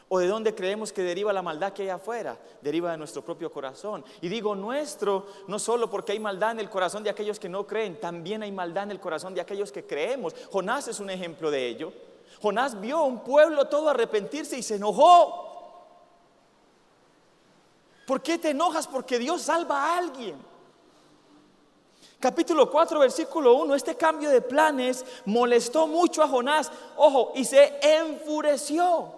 ¿O 0.08 0.20
de 0.20 0.28
dónde 0.28 0.54
creemos 0.54 0.92
que 0.92 1.02
deriva 1.02 1.32
la 1.32 1.42
maldad 1.42 1.72
que 1.72 1.82
hay 1.82 1.88
afuera? 1.88 2.38
Deriva 2.62 2.92
de 2.92 2.96
nuestro 2.96 3.22
propio 3.22 3.50
corazón. 3.50 4.04
Y 4.20 4.28
digo 4.28 4.54
nuestro, 4.54 5.26
no 5.48 5.58
solo 5.58 5.90
porque 5.90 6.12
hay 6.12 6.20
maldad 6.20 6.52
en 6.52 6.60
el 6.60 6.70
corazón 6.70 7.02
de 7.02 7.10
aquellos 7.10 7.40
que 7.40 7.48
no 7.48 7.66
creen, 7.66 7.98
también 8.00 8.42
hay 8.44 8.52
maldad 8.52 8.84
en 8.84 8.92
el 8.92 9.00
corazón 9.00 9.34
de 9.34 9.40
aquellos 9.40 9.72
que 9.72 9.84
creemos. 9.84 10.32
Jonás 10.52 10.86
es 10.86 11.00
un 11.00 11.10
ejemplo 11.10 11.50
de 11.50 11.66
ello. 11.66 11.92
Jonás 12.40 12.80
vio 12.80 12.98
a 12.98 13.04
un 13.04 13.24
pueblo 13.24 13.64
todo 13.66 13.88
arrepentirse 13.88 14.56
y 14.56 14.62
se 14.62 14.76
enojó. 14.76 15.44
¿Por 18.06 18.22
qué 18.22 18.38
te 18.38 18.50
enojas? 18.50 18.86
Porque 18.86 19.18
Dios 19.18 19.42
salva 19.42 19.82
a 19.82 19.98
alguien. 19.98 20.36
Capítulo 22.20 22.70
4, 22.70 23.00
versículo 23.00 23.54
1, 23.56 23.74
este 23.74 23.96
cambio 23.96 24.30
de 24.30 24.40
planes 24.40 25.04
molestó 25.24 25.88
mucho 25.88 26.22
a 26.22 26.28
Jonás, 26.28 26.70
ojo, 26.96 27.32
y 27.34 27.44
se 27.44 27.78
enfureció. 27.82 29.15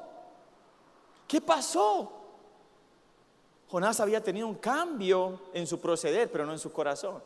¿Qué 1.28 1.42
pasó? 1.42 2.10
Jonás 3.70 4.00
había 4.00 4.22
tenido 4.22 4.48
un 4.48 4.54
cambio 4.54 5.42
en 5.52 5.66
su 5.66 5.78
proceder, 5.78 6.32
pero 6.32 6.46
no 6.46 6.52
en 6.52 6.58
su 6.58 6.72
corazón, 6.72 7.22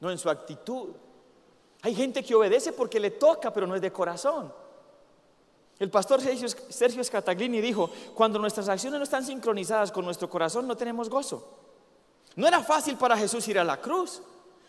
no 0.00 0.10
en 0.10 0.16
su 0.16 0.30
actitud. 0.30 0.88
Hay 1.82 1.94
gente 1.94 2.24
que 2.24 2.34
obedece 2.34 2.72
porque 2.72 2.98
le 2.98 3.10
toca, 3.12 3.52
pero 3.52 3.66
no 3.66 3.76
es 3.76 3.82
de 3.82 3.92
corazón. 3.92 4.52
El 5.78 5.90
pastor 5.90 6.20
Sergio 6.20 7.04
Scataglini 7.04 7.60
dijo, 7.60 7.90
cuando 8.14 8.38
nuestras 8.38 8.68
acciones 8.70 8.98
no 8.98 9.04
están 9.04 9.24
sincronizadas 9.24 9.92
con 9.92 10.04
nuestro 10.04 10.28
corazón, 10.30 10.66
no 10.66 10.76
tenemos 10.76 11.10
gozo. 11.10 11.46
No 12.34 12.48
era 12.48 12.62
fácil 12.62 12.96
para 12.96 13.18
Jesús 13.18 13.46
ir 13.48 13.58
a 13.58 13.64
la 13.64 13.80
cruz. 13.80 14.22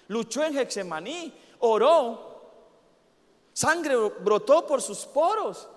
Luchó 0.10 0.44
en 0.44 0.58
Hexemaní, 0.58 1.34
oró, 1.60 2.42
sangre 3.54 3.96
brotó 3.96 4.68
por 4.68 4.82
sus 4.82 5.06
poros. 5.06 5.70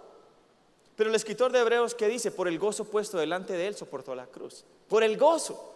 Pero 0.97 1.09
el 1.11 1.17
escritor 1.17 1.53
de 1.53 1.61
Hebreos 1.61 1.95
que 1.95 2.09
dice, 2.09 2.31
por 2.31 2.49
el 2.49 2.59
gozo 2.59 2.85
puesto 2.85 3.19
delante 3.19 3.55
de 3.55 3.67
él 3.67 3.75
soportó 3.75 4.15
la 4.15 4.27
cruz. 4.27 4.65
Por 4.89 5.03
el 5.03 5.17
gozo. 5.17 5.71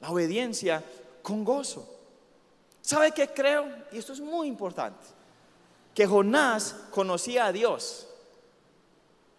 La 0.00 0.10
obediencia 0.10 0.82
con 1.22 1.44
gozo. 1.44 1.88
¿Sabe 2.82 3.12
qué 3.12 3.28
creo? 3.28 3.66
Y 3.92 3.98
esto 3.98 4.12
es 4.12 4.20
muy 4.20 4.48
importante. 4.48 5.06
Que 5.94 6.06
Jonás 6.06 6.74
conocía 6.90 7.46
a 7.46 7.52
Dios, 7.52 8.06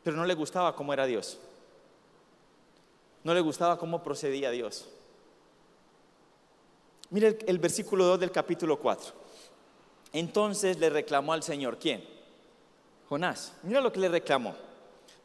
pero 0.03 0.15
no 0.15 0.25
le 0.25 0.33
gustaba 0.33 0.75
cómo 0.75 0.93
era 0.93 1.05
Dios. 1.05 1.37
No 3.23 3.33
le 3.33 3.41
gustaba 3.41 3.77
cómo 3.77 4.03
procedía 4.03 4.51
Dios. 4.51 4.87
Mire 7.09 7.27
el, 7.27 7.39
el 7.47 7.59
versículo 7.59 8.05
2 8.05 8.19
del 8.19 8.31
capítulo 8.31 8.79
4. 8.79 9.13
Entonces 10.13 10.77
le 10.79 10.89
reclamó 10.89 11.33
al 11.33 11.43
Señor, 11.43 11.77
¿quién? 11.79 12.03
Jonás. 13.07 13.53
Mira 13.63 13.81
lo 13.81 13.91
que 13.91 13.99
le 13.99 14.09
reclamó. 14.09 14.68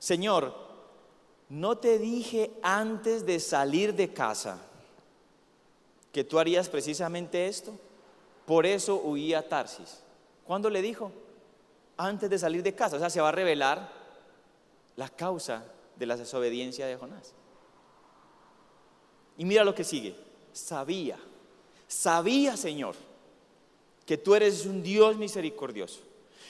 Señor, 0.05 0.55
¿no 1.49 1.79
te 1.79 1.99
dije 1.99 2.51
antes 2.63 3.25
de 3.25 3.41
salir 3.41 3.95
de 3.95 4.13
casa 4.13 4.61
que 6.13 6.25
tú 6.25 6.39
harías 6.39 6.69
precisamente 6.69 7.47
esto? 7.47 7.73
Por 8.45 8.67
eso 8.67 8.97
huía 8.97 9.39
a 9.39 9.49
Tarsis. 9.49 10.03
¿Cuándo 10.47 10.69
le 10.69 10.83
dijo? 10.83 11.11
Antes 11.97 12.29
de 12.29 12.39
salir 12.39 12.63
de 12.63 12.75
casa. 12.75 12.97
O 12.97 12.99
sea, 12.99 13.09
se 13.09 13.23
va 13.23 13.31
a 13.31 13.33
revelar 13.33 13.91
la 14.97 15.09
causa 15.09 15.65
de 15.97 16.05
la 16.05 16.19
desobediencia 16.19 16.87
de 16.87 16.97
Jonás. 16.97 17.33
Y 19.39 19.47
mira 19.47 19.65
lo 19.65 19.75
que 19.75 19.85
sigue. 19.85 20.15
Sabía, 20.53 21.17
sabía, 21.89 22.59
Señor, 22.59 22.95
que 24.05 24.19
tú 24.19 24.35
eres 24.35 24.67
un 24.67 24.83
Dios 24.83 25.17
misericordioso 25.17 26.01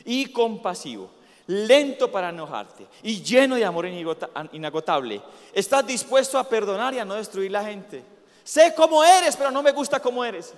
y 0.04 0.32
compasivo, 0.32 1.08
lento 1.46 2.10
para 2.10 2.30
enojarte 2.30 2.86
y 3.02 3.22
lleno 3.22 3.56
de 3.56 3.64
amor 3.64 3.86
inagotable. 3.86 5.20
Estás 5.52 5.86
dispuesto 5.86 6.38
a 6.38 6.48
perdonar 6.48 6.94
y 6.94 6.98
a 6.98 7.04
no 7.04 7.14
destruir 7.14 7.50
la 7.50 7.64
gente. 7.64 8.02
Sé 8.42 8.74
cómo 8.76 9.02
eres, 9.02 9.36
pero 9.36 9.50
no 9.50 9.62
me 9.62 9.72
gusta 9.72 10.00
cómo 10.00 10.24
eres. 10.24 10.54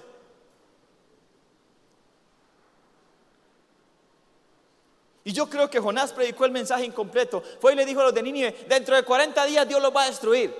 Y 5.25 5.33
yo 5.33 5.50
creo 5.50 5.69
que 5.69 5.81
Jonás 5.81 6.12
predicó 6.12 6.45
el 6.45 6.52
mensaje 6.52 6.85
incompleto. 6.85 7.43
Fue 7.61 7.73
y 7.73 7.76
le 7.76 7.85
dijo 7.85 8.00
a 8.00 8.05
los 8.05 8.14
de 8.14 8.23
Nínive, 8.23 8.64
dentro 8.69 8.95
de 8.95 9.02
40 9.02 9.45
días 9.47 9.69
Dios 9.69 9.83
los 9.83 9.95
va 9.95 10.05
a 10.05 10.07
destruir. 10.07 10.55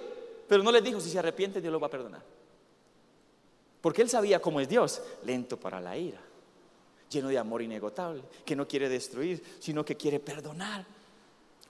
Pero 0.49 0.62
no 0.64 0.73
les 0.73 0.83
dijo, 0.83 1.00
si 1.00 1.09
se 1.09 1.21
arrepienten 1.21 1.62
Dios 1.62 1.73
los 1.73 1.80
va 1.80 1.87
a 1.87 1.90
perdonar. 1.90 2.23
Porque 3.80 4.02
él 4.02 4.11
sabía 4.11 4.40
cómo 4.40 4.61
es 4.61 4.68
Dios, 4.68 5.00
lento 5.25 5.56
para 5.56 5.80
la 5.80 5.97
ira, 5.97 6.21
lleno 7.16 7.28
de 7.28 7.38
amor 7.38 7.62
inegotable, 7.62 8.23
que 8.44 8.56
no 8.56 8.66
quiere 8.66 8.88
destruir, 8.88 9.42
sino 9.58 9.85
que 9.85 9.96
quiere 9.96 10.20
perdonar. 10.20 10.85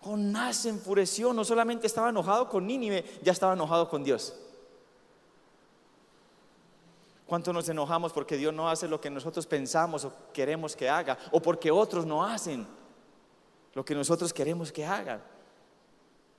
Jonás 0.01 0.57
se 0.57 0.69
enfureció, 0.69 1.33
no 1.33 1.45
solamente 1.45 1.87
estaba 1.87 2.11
enojado 2.11 2.49
con 2.49 2.67
Nínive, 2.67 3.05
ya 3.23 3.33
estaba 3.33 3.55
enojado 3.55 3.89
con 3.89 4.05
Dios. 4.05 4.35
¿Cuánto 7.27 7.53
nos 7.53 7.69
enojamos 7.69 8.13
porque 8.13 8.37
Dios 8.37 8.55
no 8.55 8.69
hace 8.71 8.87
lo 8.87 9.01
que 9.01 9.11
nosotros 9.11 9.47
pensamos 9.47 10.05
o 10.05 10.13
queremos 10.33 10.77
que 10.77 10.89
haga? 10.89 11.19
O 11.33 11.41
porque 11.43 11.73
otros 11.73 12.07
no 12.07 12.25
hacen 12.25 12.67
lo 13.75 13.85
que 13.85 13.97
nosotros 13.97 14.33
queremos 14.33 14.71
que 14.71 14.85
hagan. 14.85 15.21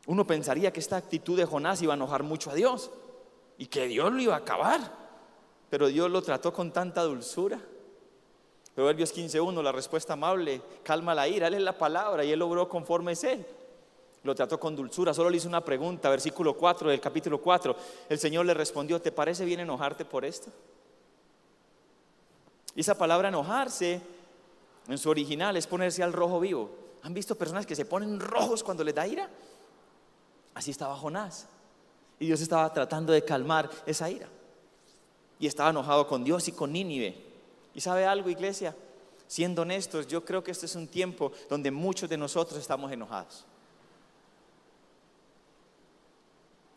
Uno 0.05 0.25
pensaría 0.25 0.71
que 0.71 0.79
esta 0.79 0.95
actitud 0.95 1.37
de 1.37 1.45
Jonás 1.45 1.81
iba 1.81 1.93
a 1.93 1.97
enojar 1.97 2.23
mucho 2.23 2.49
a 2.49 2.55
Dios 2.55 2.89
y 3.57 3.65
que 3.65 3.87
Dios 3.87 4.13
lo 4.13 4.21
iba 4.21 4.35
a 4.35 4.39
acabar, 4.39 4.79
pero 5.69 5.87
Dios 5.87 6.09
lo 6.09 6.21
trató 6.21 6.53
con 6.53 6.71
tanta 6.71 7.03
dulzura. 7.03 7.59
Proverbios 8.77 9.11
15.1, 9.11 9.63
la 9.63 9.71
respuesta 9.71 10.13
amable, 10.13 10.61
calma 10.83 11.15
la 11.15 11.27
ira, 11.27 11.47
él 11.47 11.55
es 11.55 11.61
la 11.63 11.75
palabra 11.75 12.23
y 12.23 12.31
él 12.31 12.37
logró 12.37 12.69
conforme 12.69 13.13
es 13.13 13.23
él. 13.23 13.43
Lo 14.21 14.35
trató 14.35 14.59
con 14.59 14.75
dulzura, 14.75 15.15
solo 15.15 15.31
le 15.31 15.37
hizo 15.37 15.47
una 15.47 15.65
pregunta, 15.65 16.11
versículo 16.11 16.55
4 16.55 16.91
del 16.91 17.01
capítulo 17.01 17.41
4. 17.41 17.75
El 18.07 18.19
Señor 18.19 18.45
le 18.45 18.53
respondió, 18.53 19.01
¿te 19.01 19.11
parece 19.11 19.45
bien 19.45 19.61
enojarte 19.61 20.05
por 20.05 20.23
esto? 20.23 20.51
Y 22.75 22.81
esa 22.81 22.95
palabra 22.95 23.29
enojarse 23.29 23.99
en 24.87 24.97
su 24.99 25.09
original 25.09 25.57
es 25.57 25.65
ponerse 25.65 26.03
al 26.03 26.13
rojo 26.13 26.39
vivo. 26.39 26.69
¿Han 27.01 27.15
visto 27.15 27.33
personas 27.33 27.65
que 27.65 27.75
se 27.75 27.85
ponen 27.85 28.19
rojos 28.19 28.63
cuando 28.63 28.83
les 28.83 28.93
da 28.93 29.07
ira? 29.07 29.27
Así 30.53 30.69
estaba 30.69 30.95
Jonás. 30.95 31.47
Y 32.19 32.27
Dios 32.27 32.41
estaba 32.41 32.71
tratando 32.71 33.11
de 33.11 33.25
calmar 33.25 33.71
esa 33.87 34.07
ira. 34.07 34.27
Y 35.39 35.47
estaba 35.47 35.71
enojado 35.71 36.07
con 36.07 36.23
Dios 36.23 36.47
y 36.47 36.51
con 36.51 36.71
Nínive. 36.71 37.26
¿Y 37.77 37.81
sabe 37.81 38.07
algo, 38.07 38.27
iglesia? 38.31 38.75
Siendo 39.27 39.61
honestos, 39.61 40.07
yo 40.07 40.25
creo 40.25 40.43
que 40.43 40.49
este 40.49 40.65
es 40.65 40.75
un 40.75 40.87
tiempo 40.87 41.31
donde 41.47 41.69
muchos 41.69 42.09
de 42.09 42.17
nosotros 42.17 42.59
estamos 42.59 42.91
enojados. 42.91 43.45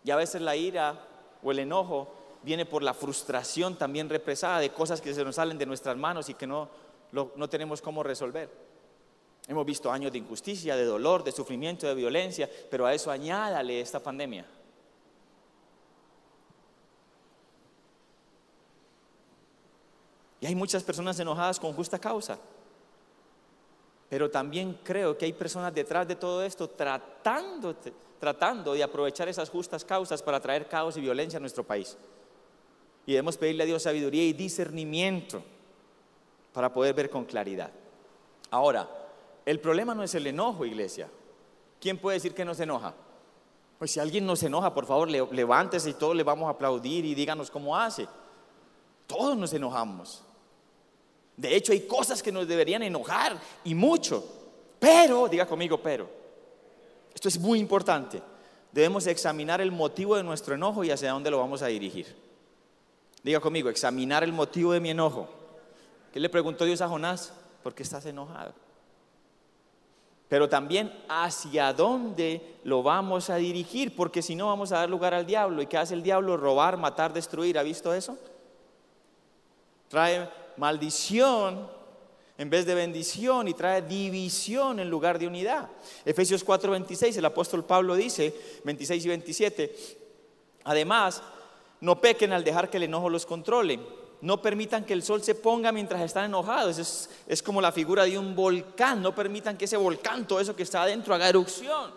Y 0.05 0.11
a 0.11 0.17
veces 0.17 0.43
la 0.43 0.55
ira 0.55 1.03
o 1.43 1.53
el 1.53 1.61
enojo 1.61 2.13
viene 2.43 2.67
por 2.67 2.83
la 2.83 2.93
frustración 2.93 3.77
también 3.77 4.11
represada 4.11 4.61
de 4.61 4.75
cosas 4.75 5.01
que 5.01 5.15
se 5.15 5.25
nos 5.25 5.37
salen 5.37 5.57
de 5.57 5.65
nuestras 5.65 5.97
manos 5.97 6.29
y 6.29 6.35
que 6.35 6.47
no, 6.47 6.69
no 7.13 7.49
tenemos 7.49 7.81
cómo 7.81 8.03
resolver. 8.03 8.51
Hemos 9.49 9.65
visto 9.65 9.91
años 9.91 10.13
de 10.13 10.19
injusticia, 10.19 10.77
de 10.77 10.85
dolor, 10.85 11.25
de 11.25 11.33
sufrimiento, 11.33 11.87
de 11.87 11.95
violencia, 11.95 12.51
pero 12.71 12.85
a 12.85 12.93
eso 12.93 13.11
añádale 13.11 13.81
esta 13.81 14.01
pandemia. 14.01 14.45
Y 20.41 20.47
hay 20.47 20.55
muchas 20.55 20.83
personas 20.83 21.19
enojadas 21.21 21.61
con 21.61 21.73
justa 21.73 21.99
causa. 21.99 22.39
Pero 24.09 24.31
también 24.31 24.79
creo 24.83 25.17
que 25.17 25.27
hay 25.27 25.33
personas 25.33 25.73
detrás 25.73 26.09
de 26.09 26.17
todo 26.17 26.43
esto 26.43 26.69
tratando, 26.69 27.77
tratando 28.19 28.73
de 28.73 28.83
aprovechar 28.83 29.29
esas 29.29 29.49
justas 29.51 29.85
causas 29.85 30.23
para 30.23 30.41
traer 30.41 30.67
caos 30.67 30.97
y 30.97 31.01
violencia 31.01 31.37
a 31.37 31.41
nuestro 31.41 31.65
país. 31.65 31.97
y 33.07 33.13
debemos 33.13 33.37
pedirle 33.37 33.65
a 33.65 33.67
Dios 33.67 33.83
sabiduría 33.83 34.25
y 34.25 34.33
discernimiento 34.33 35.43
para 36.53 36.73
poder 36.73 36.95
ver 36.95 37.11
con 37.11 37.25
claridad. 37.25 37.71
Ahora, 38.51 38.89
el 39.47 39.59
problema 39.59 39.95
no 39.95 40.03
es 40.03 40.15
el 40.15 40.27
enojo, 40.27 40.65
iglesia. 40.65 41.09
¿Quién 41.81 41.99
puede 41.99 42.19
decir 42.19 42.35
que 42.35 42.45
no 42.45 42.55
se 42.55 42.65
enoja? 42.65 42.95
Pues 43.79 43.93
si 43.93 44.01
alguien 44.01 44.27
nos 44.27 44.43
enoja, 44.43 44.75
por 44.75 44.87
favor, 44.87 45.09
levántese 45.09 45.91
y 45.91 45.95
todos 45.95 46.15
le 46.15 46.23
vamos 46.23 46.47
a 46.47 46.51
aplaudir 46.51 47.05
y 47.05 47.15
díganos 47.15 47.51
cómo 47.51 47.77
hace. 47.77 48.07
Todos 49.07 49.37
nos 49.37 49.53
enojamos. 49.55 50.23
De 51.41 51.57
hecho, 51.57 51.73
hay 51.73 51.81
cosas 51.81 52.23
que 52.23 52.31
nos 52.31 52.47
deberían 52.47 52.83
enojar 52.83 53.41
y 53.65 53.75
mucho. 53.75 54.23
Pero, 54.79 55.27
diga 55.27 55.47
conmigo, 55.47 55.81
pero. 55.83 56.07
Esto 57.15 57.29
es 57.29 57.39
muy 57.39 57.59
importante. 57.59 58.21
Debemos 58.71 59.07
examinar 59.07 59.63
el 59.63 59.73
motivo 59.73 60.17
de 60.17 60.23
nuestro 60.23 60.55
enojo 60.55 60.85
y 60.85 60.91
hacia 60.91 61.13
dónde 61.13 61.31
lo 61.31 61.39
vamos 61.39 61.63
a 61.63 61.69
dirigir. 61.69 62.15
Diga 63.23 63.41
conmigo, 63.41 63.71
examinar 63.71 64.23
el 64.23 64.33
motivo 64.33 64.73
de 64.73 64.81
mi 64.81 64.91
enojo. 64.91 65.31
¿Qué 66.13 66.21
le 66.21 66.29
preguntó 66.29 66.67
Dios 66.67 66.83
a 66.83 66.89
Jonás? 66.89 67.33
¿Por 67.63 67.75
qué 67.75 67.85
estás 67.85 68.05
enojado? 68.05 68.53
Pero 70.29 70.47
también 70.47 70.93
hacia 71.09 71.73
dónde 71.73 72.59
lo 72.65 72.83
vamos 72.83 73.31
a 73.31 73.37
dirigir, 73.37 73.97
porque 73.97 74.21
si 74.21 74.35
no 74.35 74.49
vamos 74.49 74.73
a 74.73 74.77
dar 74.77 74.91
lugar 74.91 75.15
al 75.15 75.25
diablo. 75.25 75.63
¿Y 75.63 75.67
qué 75.67 75.79
hace 75.79 75.95
el 75.95 76.03
diablo? 76.03 76.37
Robar, 76.37 76.77
matar, 76.77 77.15
destruir. 77.15 77.59
¿Ha 77.59 77.63
visto 77.63 77.95
eso? 77.95 78.19
Trae 79.89 80.29
maldición 80.57 81.69
en 82.41 82.49
vez 82.49 82.65
de 82.65 82.75
bendición 82.75 83.49
y 83.49 83.55
trae 83.55 83.83
división 83.83 84.81
en 84.81 84.89
lugar 84.89 85.19
de 85.19 85.27
unidad. 85.27 85.69
Efesios 86.07 86.43
4:26, 86.43 87.19
el 87.19 87.25
apóstol 87.27 87.67
Pablo 87.67 87.95
dice, 87.95 88.35
26 88.65 89.05
y 89.05 89.09
27, 89.09 89.77
además, 90.65 91.23
no 91.81 92.01
pequen 92.01 92.33
al 92.33 92.43
dejar 92.43 92.71
que 92.71 92.79
el 92.79 92.85
enojo 92.85 93.11
los 93.11 93.27
controle. 93.27 93.79
No 94.23 94.41
permitan 94.41 94.85
que 94.85 94.95
el 94.95 95.03
sol 95.03 95.23
se 95.23 95.35
ponga 95.35 95.71
mientras 95.73 96.01
están 96.03 96.27
enojados. 96.27 96.79
Es, 96.79 97.11
es 97.27 97.43
como 97.43 97.61
la 97.61 97.73
figura 97.73 98.05
de 98.05 98.19
un 98.19 98.35
volcán. 98.35 99.03
No 99.03 99.15
permitan 99.15 99.57
que 99.57 99.65
ese 99.65 99.79
volcán, 99.79 100.27
todo 100.27 100.41
eso 100.41 100.57
que 100.57 100.63
está 100.63 100.83
adentro, 100.83 101.15
haga 101.15 101.29
erupción. 101.29 101.91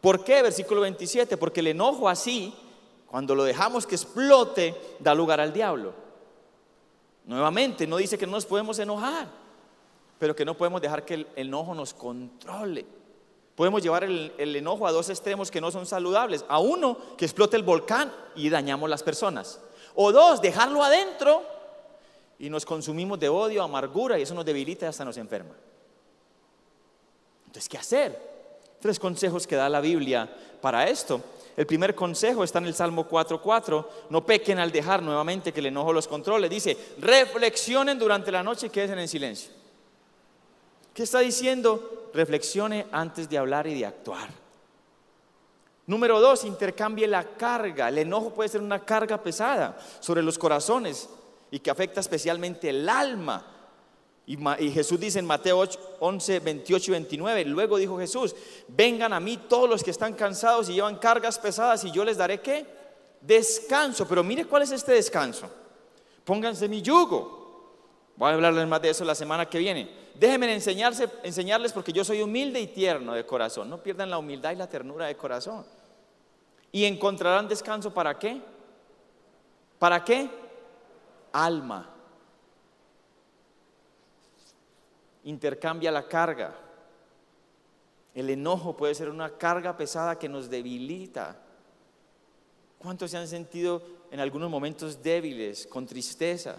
¿Por 0.00 0.24
qué? 0.24 0.42
Versículo 0.42 0.80
27. 0.80 1.36
Porque 1.36 1.60
el 1.60 1.68
enojo 1.68 2.08
así, 2.08 2.54
cuando 3.06 3.34
lo 3.34 3.44
dejamos 3.44 3.86
que 3.86 3.94
explote, 3.94 4.74
da 4.98 5.14
lugar 5.14 5.40
al 5.40 5.52
diablo. 5.52 5.92
Nuevamente, 7.30 7.86
no 7.86 7.96
dice 7.96 8.18
que 8.18 8.26
no 8.26 8.32
nos 8.32 8.44
podemos 8.44 8.78
enojar 8.78 9.28
pero 10.20 10.36
que 10.36 10.44
no 10.44 10.54
podemos 10.54 10.82
dejar 10.82 11.06
que 11.06 11.14
el 11.14 11.26
enojo 11.34 11.74
nos 11.74 11.94
controle. 11.94 12.84
Podemos 13.56 13.82
llevar 13.82 14.04
el, 14.04 14.32
enojo 14.38 14.86
a 14.86 14.92
dos 14.92 15.08
extremos 15.08 15.50
que 15.50 15.62
no 15.62 15.70
son 15.70 15.86
saludables. 15.86 16.44
A 16.46 16.58
uno, 16.58 16.98
que 17.16 17.24
explote 17.24 17.56
el 17.56 17.62
volcán 17.62 18.12
y 18.36 18.50
dañamos 18.50 18.90
las 18.90 19.02
personas. 19.02 19.58
O 19.94 20.12
dos, 20.12 20.42
dejarlo 20.42 20.84
adentro 20.84 21.42
y 22.38 22.50
nos 22.50 22.66
consumimos 22.66 23.18
de 23.18 23.30
odio, 23.30 23.62
amargura 23.62 24.18
y 24.18 24.22
eso 24.22 24.34
nos 24.34 24.44
debilita 24.44 24.84
y 24.84 24.88
hasta 24.90 25.06
nos 25.06 25.16
enferma. 25.16 25.54
Entonces, 27.46 27.66
¿qué 27.66 27.78
hacer? 27.78 28.30
Tres 28.78 28.98
consejos 28.98 29.46
que 29.46 29.56
da 29.56 29.70
la 29.70 29.80
Biblia 29.80 30.30
para 30.60 30.86
esto. 30.86 31.22
El 31.56 31.66
primer 31.66 31.94
consejo 31.94 32.44
está 32.44 32.58
en 32.58 32.66
el 32.66 32.74
Salmo 32.74 33.08
4.4. 33.08 33.86
No 34.10 34.24
pequen 34.24 34.58
al 34.58 34.72
dejar 34.72 35.02
nuevamente 35.02 35.52
que 35.52 35.60
el 35.60 35.66
enojo 35.66 35.92
los 35.92 36.08
controle. 36.08 36.48
Dice, 36.48 36.76
reflexionen 36.98 37.98
durante 37.98 38.32
la 38.32 38.42
noche 38.42 38.68
y 38.68 38.70
queden 38.70 38.98
en 38.98 39.08
silencio. 39.08 39.52
¿Qué 40.94 41.04
está 41.04 41.20
diciendo? 41.20 42.10
Reflexione 42.14 42.86
antes 42.92 43.28
de 43.28 43.38
hablar 43.38 43.66
y 43.66 43.78
de 43.78 43.86
actuar. 43.86 44.28
Número 45.86 46.20
dos, 46.20 46.44
intercambie 46.44 47.08
la 47.08 47.24
carga. 47.24 47.88
El 47.88 47.98
enojo 47.98 48.32
puede 48.32 48.48
ser 48.48 48.60
una 48.60 48.84
carga 48.84 49.22
pesada 49.22 49.78
sobre 50.00 50.22
los 50.22 50.38
corazones 50.38 51.08
y 51.50 51.58
que 51.58 51.70
afecta 51.70 52.00
especialmente 52.00 52.70
el 52.70 52.88
alma. 52.88 53.44
Y, 54.30 54.70
Jesús 54.70 55.00
dice 55.00 55.18
en 55.18 55.26
Mateo 55.26 55.64
11, 55.98 56.38
28 56.38 56.90
y 56.90 56.92
29, 56.92 57.44
luego 57.46 57.78
dijo 57.78 57.98
Jesús, 57.98 58.36
vengan 58.68 59.12
a 59.12 59.18
mí 59.18 59.36
todos 59.36 59.68
los 59.68 59.82
que 59.82 59.90
están 59.90 60.14
cansados 60.14 60.68
y 60.68 60.74
llevan 60.74 60.98
cargas 60.98 61.36
pesadas 61.36 61.82
y 61.82 61.90
yo 61.90 62.04
les 62.04 62.16
daré 62.16 62.40
qué? 62.40 62.64
Descanso. 63.20 64.06
Pero 64.06 64.22
mire 64.22 64.44
cuál 64.44 64.62
es 64.62 64.70
este 64.70 64.92
descanso. 64.92 65.50
Pónganse 66.22 66.68
mi 66.68 66.80
yugo. 66.80 67.74
Voy 68.14 68.30
a 68.30 68.34
hablarles 68.34 68.68
más 68.68 68.80
de 68.80 68.90
eso 68.90 69.04
la 69.04 69.16
semana 69.16 69.46
que 69.46 69.58
viene. 69.58 69.90
Déjenme 70.14 70.54
enseñarles 70.54 71.72
porque 71.72 71.92
yo 71.92 72.04
soy 72.04 72.22
humilde 72.22 72.60
y 72.60 72.68
tierno 72.68 73.14
de 73.14 73.26
corazón. 73.26 73.68
No 73.68 73.82
pierdan 73.82 74.10
la 74.10 74.18
humildad 74.18 74.52
y 74.52 74.56
la 74.56 74.68
ternura 74.68 75.06
de 75.06 75.16
corazón. 75.16 75.66
Y 76.70 76.84
encontrarán 76.84 77.48
descanso 77.48 77.92
para 77.92 78.16
qué? 78.16 78.40
¿Para 79.80 80.04
qué? 80.04 80.30
Alma. 81.32 81.96
Intercambia 85.24 85.90
la 85.90 86.06
carga. 86.06 86.54
El 88.14 88.30
enojo 88.30 88.76
puede 88.76 88.94
ser 88.94 89.08
una 89.08 89.30
carga 89.30 89.76
pesada 89.76 90.18
que 90.18 90.28
nos 90.28 90.50
debilita. 90.50 91.36
¿Cuántos 92.78 93.10
se 93.10 93.18
han 93.18 93.28
sentido 93.28 93.82
en 94.10 94.20
algunos 94.20 94.50
momentos 94.50 95.02
débiles, 95.02 95.66
con 95.66 95.86
tristeza? 95.86 96.56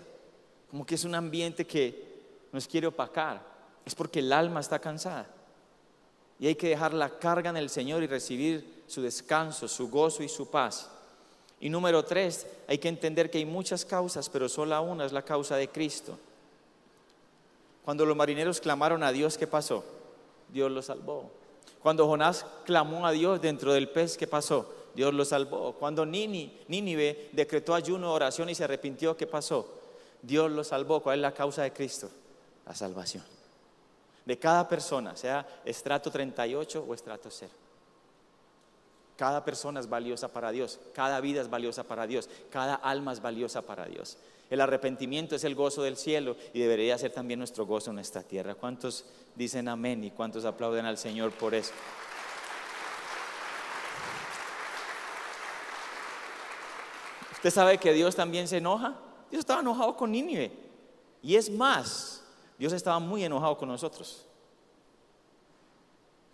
Como 0.69 0.85
que 0.85 0.95
es 0.95 1.03
un 1.03 1.15
ambiente 1.15 1.65
que 1.65 2.11
nos 2.51 2.67
quiere 2.67 2.87
opacar 2.87 3.51
es 3.85 3.95
porque 3.95 4.19
el 4.19 4.31
alma 4.31 4.59
está 4.59 4.79
cansada. 4.79 5.27
Y 6.39 6.47
hay 6.47 6.55
que 6.55 6.69
dejar 6.69 6.93
la 6.93 7.19
carga 7.19 7.49
en 7.49 7.57
el 7.57 7.69
Señor 7.69 8.03
y 8.03 8.07
recibir 8.07 8.83
su 8.87 9.01
descanso, 9.01 9.67
su 9.67 9.89
gozo 9.89 10.23
y 10.23 10.29
su 10.29 10.49
paz. 10.49 10.89
Y 11.59 11.69
número 11.69 12.03
tres, 12.03 12.47
hay 12.67 12.79
que 12.79 12.89
entender 12.89 13.29
que 13.29 13.37
hay 13.37 13.45
muchas 13.45 13.85
causas, 13.85 14.29
pero 14.29 14.49
solo 14.49 14.81
una 14.81 15.05
es 15.05 15.11
la 15.11 15.21
causa 15.21 15.55
de 15.55 15.69
Cristo. 15.69 16.17
Cuando 17.91 18.05
los 18.05 18.15
marineros 18.15 18.61
clamaron 18.61 19.03
a 19.03 19.11
Dios, 19.11 19.37
¿qué 19.37 19.47
pasó? 19.47 19.83
Dios 20.47 20.71
los 20.71 20.85
salvó. 20.85 21.29
Cuando 21.81 22.07
Jonás 22.07 22.45
clamó 22.63 23.05
a 23.05 23.11
Dios 23.11 23.41
dentro 23.41 23.73
del 23.73 23.89
pez, 23.89 24.15
¿qué 24.15 24.27
pasó? 24.27 24.73
Dios 24.95 25.13
lo 25.13 25.25
salvó. 25.25 25.73
Cuando 25.73 26.05
Nínive 26.05 27.27
decretó 27.33 27.75
ayuno, 27.75 28.13
oración 28.13 28.47
y 28.47 28.55
se 28.55 28.63
arrepintió, 28.63 29.17
¿qué 29.17 29.27
pasó? 29.27 29.67
Dios 30.21 30.49
lo 30.49 30.63
salvó. 30.63 31.01
¿Cuál 31.01 31.19
es 31.19 31.21
la 31.21 31.33
causa 31.33 31.63
de 31.63 31.73
Cristo? 31.73 32.09
La 32.65 32.73
salvación 32.73 33.25
de 34.25 34.39
cada 34.39 34.69
persona, 34.69 35.17
sea 35.17 35.45
estrato 35.65 36.09
38 36.09 36.85
o 36.87 36.93
estrato 36.93 37.29
0. 37.29 37.51
Cada 39.17 39.43
persona 39.43 39.81
es 39.81 39.89
valiosa 39.89 40.29
para 40.29 40.49
Dios, 40.51 40.79
cada 40.93 41.19
vida 41.19 41.41
es 41.41 41.49
valiosa 41.49 41.83
para 41.83 42.07
Dios, 42.07 42.29
cada 42.49 42.75
alma 42.75 43.11
es 43.11 43.21
valiosa 43.21 43.61
para 43.61 43.85
Dios. 43.87 44.17
El 44.51 44.59
arrepentimiento 44.59 45.37
es 45.37 45.45
el 45.45 45.55
gozo 45.55 45.81
del 45.81 45.95
cielo 45.95 46.35
y 46.53 46.59
debería 46.59 46.97
ser 46.97 47.13
también 47.13 47.39
nuestro 47.39 47.65
gozo 47.65 47.91
en 47.91 47.99
esta 47.99 48.21
tierra. 48.21 48.53
¿Cuántos 48.53 49.05
dicen 49.33 49.69
amén 49.69 50.03
y 50.03 50.11
cuántos 50.11 50.43
aplauden 50.43 50.85
al 50.85 50.97
Señor 50.97 51.31
por 51.31 51.55
eso? 51.55 51.71
¿Usted 57.31 57.49
sabe 57.49 57.77
que 57.77 57.93
Dios 57.93 58.13
también 58.13 58.45
se 58.49 58.57
enoja? 58.57 58.99
Dios 59.29 59.39
estaba 59.39 59.61
enojado 59.61 59.95
con 59.95 60.11
Nínive. 60.11 60.51
Y 61.23 61.37
es 61.37 61.49
más, 61.49 62.21
Dios 62.59 62.73
estaba 62.73 62.99
muy 62.99 63.23
enojado 63.23 63.57
con 63.57 63.69
nosotros 63.69 64.27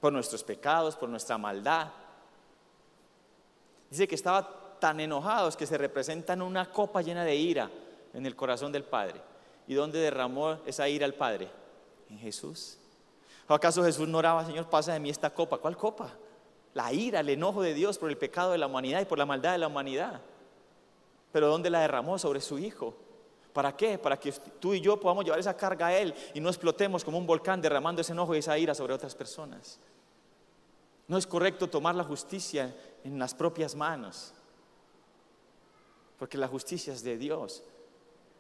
por 0.01 0.12
nuestros 0.12 0.43
pecados, 0.43 0.95
por 0.95 1.08
nuestra 1.08 1.38
maldad. 1.38 1.89
Dice 3.91 4.08
que 4.08 4.15
estaba 4.15 4.80
tan 4.80 4.99
enojados 4.99 5.56
que 5.56 5.67
se 5.67 5.77
representan 5.77 6.41
una 6.41 6.71
copa 6.71 7.03
llena 7.03 7.23
de 7.23 7.36
ira 7.36 7.69
en 8.17 8.25
el 8.25 8.36
corazón 8.36 8.71
del 8.71 8.84
Padre. 8.84 9.21
¿Y 9.67 9.75
dónde 9.75 9.99
derramó 9.99 10.58
esa 10.65 10.89
ira 10.89 11.06
al 11.06 11.13
Padre? 11.13 11.49
En 12.10 12.17
Jesús. 12.17 12.80
¿O 13.47 13.53
acaso 13.53 13.84
Jesús 13.84 14.08
no 14.08 14.17
oraba, 14.17 14.43
Señor, 14.43 14.67
pasa 14.69 14.91
de 14.93 14.99
mí 14.99 15.12
esta 15.12 15.30
copa? 15.30 15.60
¿Cuál 15.60 15.77
copa? 15.77 16.12
La 16.73 16.91
ira, 16.91 17.19
el 17.19 17.30
enojo 17.30 17.62
de 17.62 17.75
Dios 17.75 17.99
por 17.99 18.10
el 18.10 18.17
pecado 18.17 18.53
de 18.53 18.58
la 18.58 18.65
humanidad 18.65 19.01
y 19.01 19.06
por 19.06 19.19
la 19.19 19.27
maldad 19.27 19.51
de 19.51 19.60
la 19.60 19.67
humanidad. 19.67 20.19
Pero 21.32 21.47
¿dónde 21.47 21.69
la 21.69 21.82
derramó? 21.82 22.17
Sobre 22.17 22.41
su 22.41 22.58
Hijo. 22.58 22.95
¿Para 23.53 23.77
qué? 23.77 23.99
Para 23.99 24.19
que 24.19 24.32
tú 24.32 24.73
y 24.73 24.82
yo 24.82 24.99
podamos 24.99 25.23
llevar 25.23 25.39
esa 25.39 25.56
carga 25.56 25.88
a 25.88 25.97
Él 25.97 26.15
y 26.34 26.39
no 26.39 26.49
explotemos 26.49 27.03
como 27.03 27.19
un 27.19 27.27
volcán 27.27 27.62
derramando 27.62 28.01
ese 28.01 28.13
enojo 28.13 28.34
y 28.34 28.39
esa 28.39 28.58
ira 28.58 28.73
sobre 28.73 28.95
otras 28.95 29.13
personas. 29.13 29.80
No 31.08 31.19
es 31.19 31.27
correcto 31.27 31.69
tomar 31.69 31.93
la 31.93 32.03
justicia 32.03 32.75
en 33.03 33.19
las 33.19 33.36
propias 33.36 33.75
manos, 33.75 34.34
porque 36.17 36.38
la 36.38 36.47
justicia 36.47 36.93
es 36.93 37.03
de 37.03 37.17
Dios. 37.17 37.63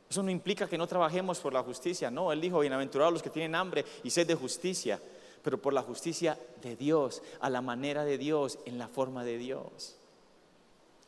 Eso 0.09 0.23
no 0.23 0.31
implica 0.31 0.67
que 0.67 0.77
no 0.77 0.87
trabajemos 0.87 1.39
por 1.39 1.53
la 1.53 1.63
justicia, 1.63 2.09
no, 2.09 2.31
Él 2.31 2.39
dijo, 2.39 2.59
bienaventurados 2.59 3.13
los 3.13 3.23
que 3.23 3.29
tienen 3.29 3.55
hambre 3.55 3.83
y 4.03 4.09
sed 4.09 4.25
de 4.25 4.35
justicia, 4.35 4.99
pero 5.43 5.61
por 5.61 5.73
la 5.73 5.81
justicia 5.81 6.37
de 6.61 6.75
Dios, 6.75 7.21
a 7.41 7.49
la 7.49 7.61
manera 7.61 8.05
de 8.05 8.17
Dios, 8.17 8.59
en 8.65 8.77
la 8.77 8.87
forma 8.87 9.23
de 9.23 9.37
Dios. 9.37 9.97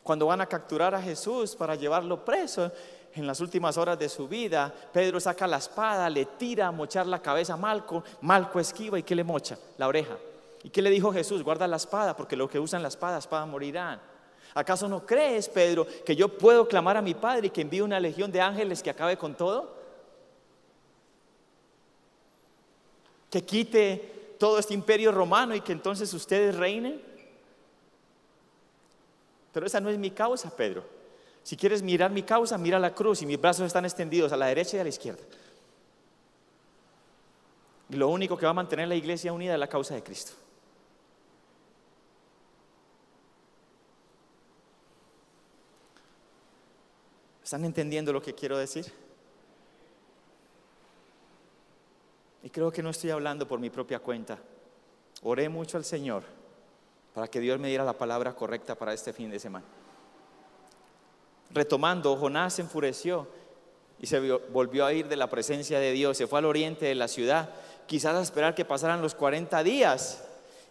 Cuando 0.03 0.25
van 0.25 0.41
a 0.41 0.47
capturar 0.47 0.95
a 0.95 1.01
Jesús 1.01 1.55
para 1.55 1.75
llevarlo 1.75 2.25
preso, 2.25 2.71
en 3.15 3.25
las 3.25 3.39
últimas 3.41 3.77
horas 3.77 3.97
de 3.97 4.09
su 4.09 4.27
vida, 4.27 4.73
Pedro 4.93 5.19
saca 5.19 5.47
la 5.47 5.57
espada, 5.57 6.09
le 6.09 6.25
tira 6.25 6.67
a 6.67 6.71
mochar 6.71 7.07
la 7.07 7.21
cabeza 7.21 7.53
a 7.53 7.57
Malco, 7.57 8.03
Malco 8.21 8.59
esquiva 8.59 8.99
y 8.99 9.03
¿qué 9.03 9.15
le 9.15 9.23
mocha? 9.23 9.57
La 9.77 9.87
oreja. 9.87 10.17
¿Y 10.63 10.69
qué 10.69 10.81
le 10.81 10.89
dijo 10.89 11.11
Jesús? 11.11 11.43
Guarda 11.43 11.67
la 11.67 11.77
espada, 11.77 12.15
porque 12.15 12.35
los 12.35 12.49
que 12.49 12.59
usan 12.59 12.81
la 12.81 12.89
espada, 12.89 13.17
espada 13.17 13.45
morirán. 13.45 13.99
¿Acaso 14.53 14.87
no 14.87 15.05
crees, 15.05 15.47
Pedro, 15.47 15.85
que 16.05 16.15
yo 16.15 16.37
puedo 16.37 16.67
clamar 16.67 16.97
a 16.97 17.01
mi 17.01 17.13
Padre 17.13 17.47
y 17.47 17.49
que 17.49 17.61
envíe 17.61 17.81
una 17.81 17.99
legión 17.99 18.31
de 18.31 18.41
ángeles 18.41 18.81
que 18.81 18.89
acabe 18.89 19.17
con 19.17 19.35
todo? 19.35 19.77
Que 23.29 23.43
quite 23.45 24.35
todo 24.39 24.57
este 24.57 24.73
imperio 24.73 25.11
romano 25.11 25.53
y 25.53 25.61
que 25.61 25.71
entonces 25.71 26.11
ustedes 26.13 26.55
reinen. 26.55 27.01
Pero 29.51 29.65
esa 29.65 29.79
no 29.79 29.89
es 29.89 29.97
mi 29.97 30.11
causa, 30.11 30.55
Pedro. 30.55 30.83
Si 31.43 31.55
quieres 31.55 31.81
mirar 31.81 32.11
mi 32.11 32.23
causa, 32.23 32.57
mira 32.57 32.79
la 32.79 32.93
cruz 32.93 33.21
y 33.21 33.25
mis 33.25 33.39
brazos 33.39 33.67
están 33.67 33.85
extendidos 33.85 34.31
a 34.31 34.37
la 34.37 34.47
derecha 34.47 34.77
y 34.77 34.79
a 34.79 34.83
la 34.83 34.89
izquierda. 34.89 35.23
Y 37.89 37.95
lo 37.95 38.09
único 38.09 38.37
que 38.37 38.45
va 38.45 38.51
a 38.51 38.53
mantener 38.53 38.87
la 38.87 38.95
iglesia 38.95 39.33
unida 39.33 39.53
es 39.53 39.59
la 39.59 39.67
causa 39.67 39.95
de 39.95 40.03
Cristo. 40.03 40.33
¿Están 47.49 47.65
entendiendo 47.65 48.13
lo 48.13 48.21
que 48.21 48.35
quiero 48.35 48.59
decir? 48.59 48.85
Y 52.43 52.49
creo 52.51 52.71
que 52.71 52.83
no 52.83 52.91
estoy 52.91 53.09
hablando 53.09 53.47
por 53.47 53.59
mi 53.59 53.71
propia 53.71 53.97
cuenta. 53.97 54.37
Oré 55.23 55.49
mucho 55.49 55.75
al 55.75 55.83
Señor 55.83 56.21
para 57.11 57.27
que 57.27 57.39
Dios 57.39 57.59
me 57.59 57.69
diera 57.69 57.83
la 57.83 57.97
palabra 57.97 58.35
correcta 58.35 58.75
para 58.75 58.93
este 58.93 59.13
fin 59.13 59.31
de 59.31 59.39
semana. 59.39 59.65
Retomando, 61.49 62.15
Jonás 62.17 62.53
se 62.53 62.61
enfureció 62.61 63.27
y 63.99 64.05
se 64.05 64.19
volvió 64.29 64.85
a 64.85 64.93
ir 64.93 65.07
de 65.07 65.15
la 65.15 65.27
presencia 65.27 65.79
de 65.79 65.91
Dios, 65.91 66.17
se 66.17 66.27
fue 66.27 66.37
al 66.37 66.45
oriente 66.45 66.85
de 66.85 66.93
la 66.93 67.07
ciudad, 67.07 67.49
quizás 67.87 68.13
a 68.13 68.21
esperar 68.21 68.53
que 68.53 68.63
pasaran 68.63 69.01
los 69.01 69.15
40 69.15 69.63
días. 69.63 70.23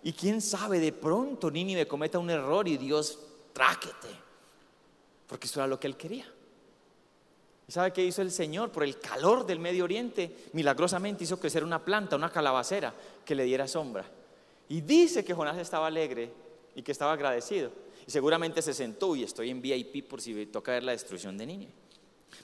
Y 0.04 0.12
quién 0.12 0.40
sabe, 0.40 0.78
de 0.78 0.92
pronto 0.92 1.50
Nínive 1.50 1.88
cometa 1.88 2.20
un 2.20 2.30
error 2.30 2.68
y 2.68 2.76
Dios 2.76 3.18
tráquete, 3.52 4.14
porque 5.26 5.48
eso 5.48 5.58
era 5.58 5.66
lo 5.66 5.80
que 5.80 5.88
él 5.88 5.96
quería. 5.96 6.37
¿Y 7.68 7.72
sabe 7.72 7.92
qué 7.92 8.02
hizo 8.02 8.22
el 8.22 8.32
Señor? 8.32 8.72
Por 8.72 8.82
el 8.82 8.98
calor 8.98 9.44
del 9.44 9.58
Medio 9.58 9.84
Oriente, 9.84 10.48
milagrosamente 10.54 11.24
hizo 11.24 11.38
crecer 11.38 11.62
una 11.62 11.84
planta, 11.84 12.16
una 12.16 12.32
calabacera, 12.32 12.94
que 13.26 13.34
le 13.34 13.44
diera 13.44 13.68
sombra. 13.68 14.06
Y 14.70 14.80
dice 14.80 15.22
que 15.22 15.34
Jonás 15.34 15.58
estaba 15.58 15.86
alegre 15.86 16.32
y 16.74 16.82
que 16.82 16.92
estaba 16.92 17.12
agradecido. 17.12 17.70
Y 18.06 18.10
seguramente 18.10 18.62
se 18.62 18.72
sentó 18.72 19.14
y 19.14 19.22
estoy 19.22 19.50
en 19.50 19.60
VIP 19.60 20.08
por 20.08 20.22
si 20.22 20.46
toca 20.46 20.72
ver 20.72 20.82
la 20.82 20.92
destrucción 20.92 21.36
de 21.36 21.44
Nínive. 21.44 21.72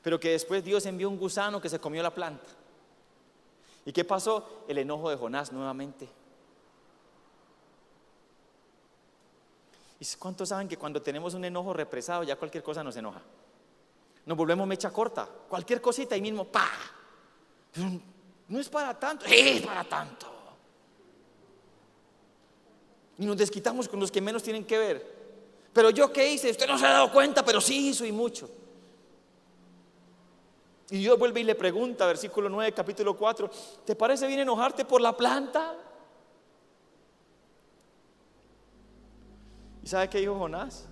Pero 0.03 0.21
que 0.21 0.31
después 0.31 0.63
Dios 0.63 0.85
envió 0.85 1.09
un 1.09 1.19
gusano 1.19 1.59
que 1.59 1.71
se 1.71 1.79
comió 1.79 2.03
la 2.03 2.15
planta. 2.15 2.51
¿Y 3.87 3.93
qué 3.93 4.05
pasó? 4.05 4.65
El 4.69 4.77
enojo 4.77 5.09
de 5.09 5.17
Jonás 5.17 5.53
nuevamente. 5.53 6.07
¿Y 9.99 10.05
cuántos 10.19 10.51
saben 10.51 10.69
que 10.69 10.77
cuando 10.77 11.01
tenemos 11.01 11.33
un 11.33 11.47
enojo 11.47 11.73
represado 11.73 12.25
ya 12.25 12.37
cualquier 12.37 12.63
cosa 12.63 12.85
nos 12.85 12.97
enoja? 12.97 13.23
Nos 14.27 14.37
volvemos 14.37 14.67
mecha 14.67 14.91
corta. 14.91 15.29
Cualquier 15.49 15.81
cosita 15.81 16.15
ahí 16.15 16.21
mismo, 16.21 16.45
pa. 16.45 16.69
no 18.49 18.61
es 18.61 18.69
para 18.69 18.99
tanto, 18.99 19.27
es 19.27 19.63
para 19.63 19.85
tanto. 19.85 20.27
Y 23.19 23.27
nos 23.27 23.37
desquitamos 23.37 23.89
con 23.89 24.01
los 24.01 24.11
que 24.11 24.21
menos 24.21 24.43
tienen 24.43 24.65
que 24.65 24.79
ver. 24.79 25.15
Pero 25.73 25.91
yo 25.91 26.13
qué 26.13 26.33
hice, 26.33 26.51
usted 26.51 26.67
no 26.67 26.79
se 26.79 26.87
ha 26.87 26.93
dado 26.93 27.13
cuenta, 27.13 27.45
pero 27.45 27.61
sí 27.61 27.89
hizo 27.89 28.05
y 28.05 28.13
mucho. 28.13 28.49
Y 30.91 30.99
Dios 30.99 31.19
vuelve 31.19 31.41
y 31.41 31.45
le 31.45 31.55
pregunta, 31.55 32.07
versículo 32.07 32.49
9, 32.49 32.73
capítulo 32.73 33.17
4, 33.17 33.51
¿te 33.85 33.97
parece 33.97 34.27
bien 34.27 34.41
enojarte 34.41 34.85
por 34.85 35.01
la 35.01 35.17
planta? 35.17 35.75
¿Y 39.83 39.87
sabe 39.87 40.09
qué 40.09 40.19
dijo 40.19 40.39
Jonás? 40.39 40.89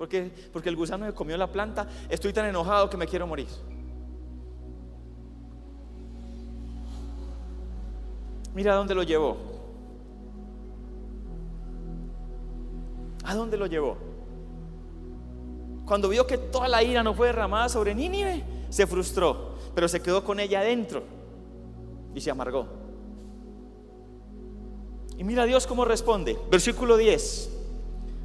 Porque, 0.00 0.32
porque 0.50 0.70
el 0.70 0.76
gusano 0.76 1.04
me 1.04 1.12
comió 1.12 1.36
la 1.36 1.52
planta. 1.52 1.86
Estoy 2.08 2.32
tan 2.32 2.46
enojado 2.46 2.88
que 2.88 2.96
me 2.96 3.06
quiero 3.06 3.26
morir. 3.26 3.48
Mira 8.54 8.72
a 8.72 8.76
dónde 8.76 8.94
lo 8.94 9.02
llevó. 9.02 9.36
¿A 13.24 13.34
dónde 13.34 13.58
lo 13.58 13.66
llevó? 13.66 13.98
Cuando 15.84 16.08
vio 16.08 16.26
que 16.26 16.38
toda 16.38 16.66
la 16.66 16.82
ira 16.82 17.02
no 17.02 17.12
fue 17.12 17.26
derramada 17.26 17.68
sobre 17.68 17.94
Nínive, 17.94 18.42
se 18.70 18.86
frustró, 18.86 19.56
pero 19.74 19.86
se 19.86 20.00
quedó 20.00 20.24
con 20.24 20.40
ella 20.40 20.60
adentro 20.60 21.02
y 22.14 22.22
se 22.22 22.30
amargó. 22.30 22.66
Y 25.18 25.24
mira 25.24 25.42
a 25.42 25.46
Dios 25.46 25.66
cómo 25.66 25.84
responde. 25.84 26.38
Versículo 26.50 26.96
10 26.96 27.59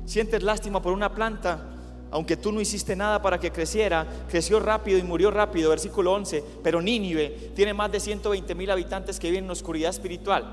sientes 0.05 0.43
lástima 0.43 0.81
por 0.81 0.93
una 0.93 1.13
planta, 1.13 1.75
aunque 2.11 2.37
tú 2.37 2.51
no 2.51 2.61
hiciste 2.61 2.95
nada 2.95 3.21
para 3.21 3.39
que 3.39 3.51
creciera, 3.51 4.07
creció 4.29 4.59
rápido 4.59 4.97
y 4.97 5.03
murió 5.03 5.31
rápido, 5.31 5.69
versículo 5.69 6.13
11, 6.13 6.43
pero 6.63 6.81
Nínive 6.81 7.51
tiene 7.55 7.73
más 7.73 7.91
de 7.91 7.99
120 7.99 8.55
mil 8.55 8.71
habitantes 8.71 9.19
que 9.19 9.29
viven 9.29 9.45
en 9.45 9.51
oscuridad 9.51 9.89
espiritual. 9.89 10.45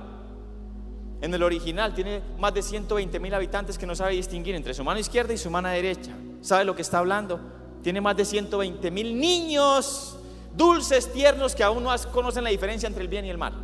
En 1.21 1.33
el 1.33 1.43
original 1.43 1.95
tiene 1.95 2.21
más 2.39 2.53
de 2.53 2.63
120 2.63 3.21
mil 3.21 3.33
habitantes 3.33 3.79
que 3.79 3.87
no 3.87 3.95
sabe 3.95 4.15
distinguir 4.15 4.57
entre 4.57 4.75
su 4.75 4.83
mano 4.83 4.99
izquierda 4.99 5.33
y 5.33 5.39
su 5.39 5.51
mano 5.51 5.69
derecha. 5.69 6.11
¿Sabe 6.41 6.65
lo 6.65 6.75
que 6.75 6.83
está 6.83 6.99
hablando? 6.99 7.39
Tiene 7.83 8.01
más 8.01 8.17
de 8.17 8.25
120 8.25 8.91
mil 8.91 9.17
niños 9.19 10.19
dulces, 10.57 11.13
tiernos, 11.13 11.55
que 11.55 11.63
aún 11.63 11.85
no 11.85 11.91
conocen 12.13 12.43
la 12.43 12.51
diferencia 12.51 12.89
entre 12.89 13.03
el 13.03 13.09
bien 13.09 13.25
y 13.25 13.31
el 13.31 13.39
mal. 13.39 13.55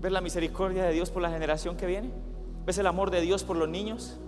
¿Ves 0.00 0.12
la 0.12 0.20
misericordia 0.20 0.84
de 0.84 0.92
Dios 0.92 1.10
por 1.10 1.20
la 1.20 1.30
generación 1.30 1.76
que 1.76 1.86
viene? 1.86 2.12
¿Ves 2.66 2.78
el 2.78 2.86
amor 2.86 3.10
de 3.10 3.20
Dios 3.20 3.44
por 3.44 3.56
los 3.56 3.68
niños? 3.68 4.18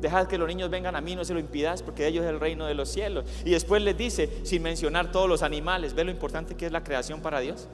Dejad 0.00 0.26
que 0.26 0.36
los 0.36 0.48
niños 0.48 0.68
vengan 0.68 0.96
a 0.96 1.00
mí, 1.00 1.14
no 1.14 1.24
se 1.24 1.32
lo 1.32 1.40
impidas, 1.40 1.82
porque 1.82 2.02
de 2.02 2.08
ellos 2.10 2.24
es 2.24 2.30
el 2.30 2.40
reino 2.40 2.66
de 2.66 2.74
los 2.74 2.88
cielos. 2.88 3.24
Y 3.44 3.50
después 3.50 3.80
les 3.80 3.96
dice, 3.96 4.44
sin 4.44 4.62
mencionar 4.62 5.12
todos 5.12 5.28
los 5.28 5.42
animales, 5.42 5.94
¿ves 5.94 6.04
lo 6.04 6.10
importante 6.10 6.56
que 6.56 6.66
es 6.66 6.72
la 6.72 6.82
creación 6.82 7.20
para 7.20 7.40
Dios? 7.40 7.68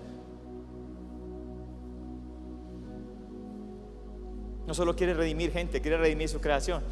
No 4.66 4.74
solo 4.74 4.94
quiere 4.94 5.14
redimir 5.14 5.50
gente, 5.50 5.80
quiere 5.80 5.96
redimir 5.96 6.28
su 6.28 6.40
creación. 6.40 6.82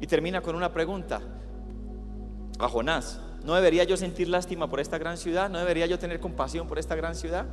Y 0.00 0.06
termina 0.06 0.40
con 0.40 0.54
una 0.54 0.72
pregunta 0.72 1.20
a 2.58 2.68
Jonás. 2.68 3.20
¿No 3.44 3.54
debería 3.54 3.84
yo 3.84 3.96
sentir 3.96 4.28
lástima 4.28 4.70
por 4.70 4.80
esta 4.80 4.98
gran 4.98 5.18
ciudad? 5.18 5.50
¿No 5.50 5.58
debería 5.58 5.86
yo 5.86 5.98
tener 5.98 6.20
compasión 6.20 6.66
por 6.66 6.78
esta 6.78 6.94
gran 6.94 7.14
ciudad? 7.14 7.46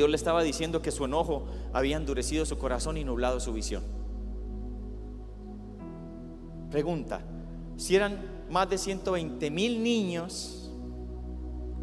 Dios 0.00 0.08
le 0.08 0.16
estaba 0.16 0.42
diciendo 0.42 0.80
que 0.80 0.92
su 0.92 1.04
enojo 1.04 1.44
había 1.74 1.98
endurecido 1.98 2.46
su 2.46 2.56
corazón 2.56 2.96
y 2.96 3.04
nublado 3.04 3.38
su 3.38 3.52
visión. 3.52 3.82
Pregunta, 6.70 7.20
si 7.76 7.96
eran 7.96 8.18
más 8.48 8.70
de 8.70 8.78
120 8.78 9.50
mil 9.50 9.82
niños, 9.82 10.72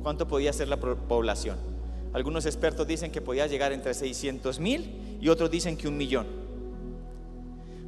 ¿cuánto 0.02 0.28
podía 0.28 0.52
ser 0.52 0.68
la 0.68 0.80
población? 0.80 1.58
Algunos 2.12 2.48
expertos 2.48 2.88
dicen 2.88 3.12
que 3.12 3.22
podía 3.22 3.46
llegar 3.46 3.72
entre 3.72 3.94
600 3.94 4.60
mil 4.60 5.20
y 5.22 5.30
otros 5.30 5.52
dicen 5.52 5.78
que 5.78 5.88
un 5.88 5.96
millón. 5.96 6.26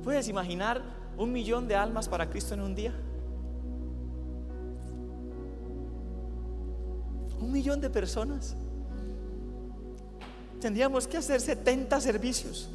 ¿Puedes 0.04 0.28
imaginar 0.28 0.84
un 1.18 1.32
millón 1.32 1.68
de 1.68 1.76
almas 1.76 2.08
para 2.08 2.30
Cristo 2.30 2.54
en 2.54 2.62
un 2.62 2.76
día? 2.76 2.94
Un 7.42 7.52
millón 7.52 7.82
de 7.82 7.89
personas. 7.89 8.56
Tendríamos 10.60 11.08
que 11.08 11.17
hacer 11.17 11.39
70 11.39 12.02
servicios. 12.02 12.69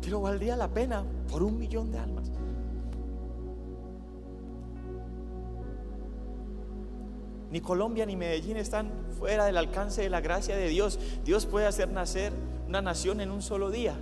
Pero 0.00 0.20
valdría 0.20 0.56
la 0.56 0.68
pena 0.68 1.04
por 1.30 1.42
un 1.42 1.58
millón 1.58 1.90
de 1.90 1.98
almas. 1.98 2.30
Ni 7.50 7.60
Colombia 7.60 8.04
ni 8.04 8.16
Medellín 8.16 8.56
están 8.56 8.90
fuera 9.16 9.44
del 9.44 9.56
alcance 9.56 10.02
de 10.02 10.10
la 10.10 10.20
gracia 10.20 10.56
de 10.56 10.68
Dios. 10.68 10.98
Dios 11.24 11.46
puede 11.46 11.66
hacer 11.66 11.88
nacer 11.88 12.32
una 12.66 12.82
nación 12.82 13.20
en 13.20 13.30
un 13.30 13.42
solo 13.42 13.70
día. 13.70 13.94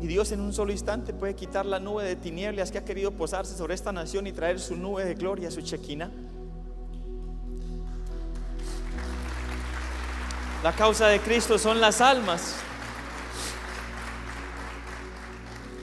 Y 0.00 0.06
Dios 0.06 0.32
en 0.32 0.40
un 0.40 0.52
solo 0.52 0.72
instante 0.72 1.12
puede 1.12 1.34
quitar 1.34 1.66
la 1.66 1.78
nube 1.78 2.02
de 2.04 2.16
tinieblas 2.16 2.72
que 2.72 2.78
ha 2.78 2.84
querido 2.84 3.12
posarse 3.12 3.54
sobre 3.54 3.74
esta 3.74 3.92
nación 3.92 4.26
y 4.26 4.32
traer 4.32 4.58
su 4.58 4.74
nube 4.74 5.04
de 5.04 5.14
gloria, 5.14 5.50
su 5.50 5.60
chequina. 5.60 6.10
La 10.62 10.72
causa 10.72 11.08
de 11.08 11.20
Cristo 11.20 11.58
son 11.58 11.80
las 11.80 12.00
almas. 12.00 12.54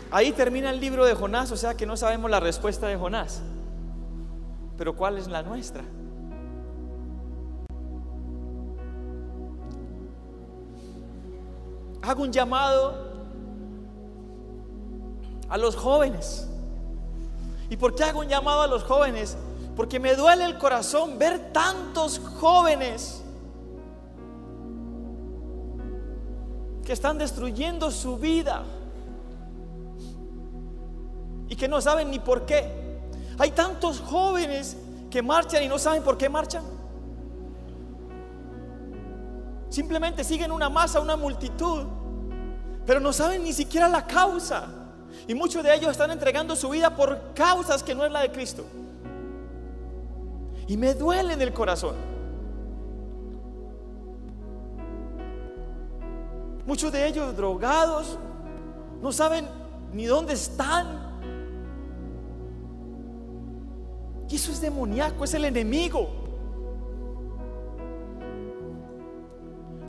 Ahí 0.10 0.32
termina 0.32 0.70
el 0.70 0.80
libro 0.80 1.06
de 1.06 1.14
Jonás, 1.14 1.52
o 1.52 1.58
sea 1.58 1.76
que 1.76 1.86
no 1.86 1.98
sabemos 1.98 2.32
la 2.32 2.40
respuesta 2.40 2.88
de 2.88 2.96
Jonás. 2.96 3.42
Pero 4.78 4.96
¿cuál 4.96 5.18
es 5.18 5.28
la 5.28 5.44
nuestra? 5.44 5.84
Hago 12.02 12.24
un 12.24 12.32
llamado 12.32 13.10
a 15.50 15.58
los 15.58 15.76
jóvenes. 15.76 16.48
¿Y 17.70 17.76
por 17.76 17.94
qué 17.94 18.06
hago 18.06 18.22
un 18.22 18.30
llamado 18.30 18.62
a 18.62 18.68
los 18.68 18.84
jóvenes? 18.86 19.38
Porque 19.76 20.00
me 20.00 20.16
duele 20.16 20.46
el 20.46 20.58
corazón 20.58 21.20
ver 21.20 21.52
tantos 21.52 22.20
jóvenes 22.40 23.19
que 26.90 26.94
están 26.94 27.20
destruyendo 27.20 27.92
su 27.92 28.18
vida 28.18 28.64
y 31.48 31.56
que 31.56 31.68
no 31.68 31.80
saben 31.82 32.10
ni 32.10 32.18
por 32.18 32.48
qué. 32.48 32.68
Hay 33.38 33.52
tantos 33.52 34.00
jóvenes 34.00 34.76
que 35.12 35.22
marchan 35.22 35.62
y 35.62 35.68
no 35.68 35.78
saben 35.78 36.02
por 36.02 36.18
qué 36.18 36.28
marchan. 36.30 36.64
Simplemente 39.70 40.24
siguen 40.24 40.52
una 40.52 40.68
masa, 40.68 41.00
una 41.00 41.16
multitud, 41.16 41.86
pero 42.88 43.00
no 43.00 43.14
saben 43.14 43.44
ni 43.44 43.54
siquiera 43.54 43.88
la 43.88 44.08
causa. 44.08 44.66
Y 45.28 45.36
muchos 45.36 45.64
de 45.64 45.76
ellos 45.76 45.92
están 45.92 46.10
entregando 46.10 46.56
su 46.56 46.70
vida 46.70 46.96
por 46.96 47.36
causas 47.36 47.84
que 47.84 47.94
no 47.94 48.04
es 48.04 48.12
la 48.12 48.22
de 48.22 48.32
Cristo. 48.32 48.66
Y 50.66 50.76
me 50.76 50.96
duele 50.96 51.34
en 51.34 51.42
el 51.44 51.54
corazón. 51.54 52.19
Muchos 56.70 56.92
de 56.92 57.08
ellos 57.08 57.36
drogados, 57.36 58.20
no 59.02 59.12
saben 59.12 59.48
ni 59.92 60.06
dónde 60.06 60.34
están. 60.34 61.00
Y 64.30 64.36
eso 64.36 64.52
es 64.52 64.62
demoníaco, 64.62 65.24
es 65.24 65.34
el 65.34 65.46
enemigo. 65.46 66.08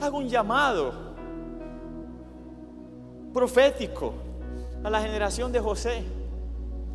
Hago 0.00 0.16
un 0.16 0.28
llamado 0.30 0.94
profético 3.34 4.14
a 4.82 4.88
la 4.88 5.02
generación 5.02 5.52
de 5.52 5.60
José, 5.60 6.02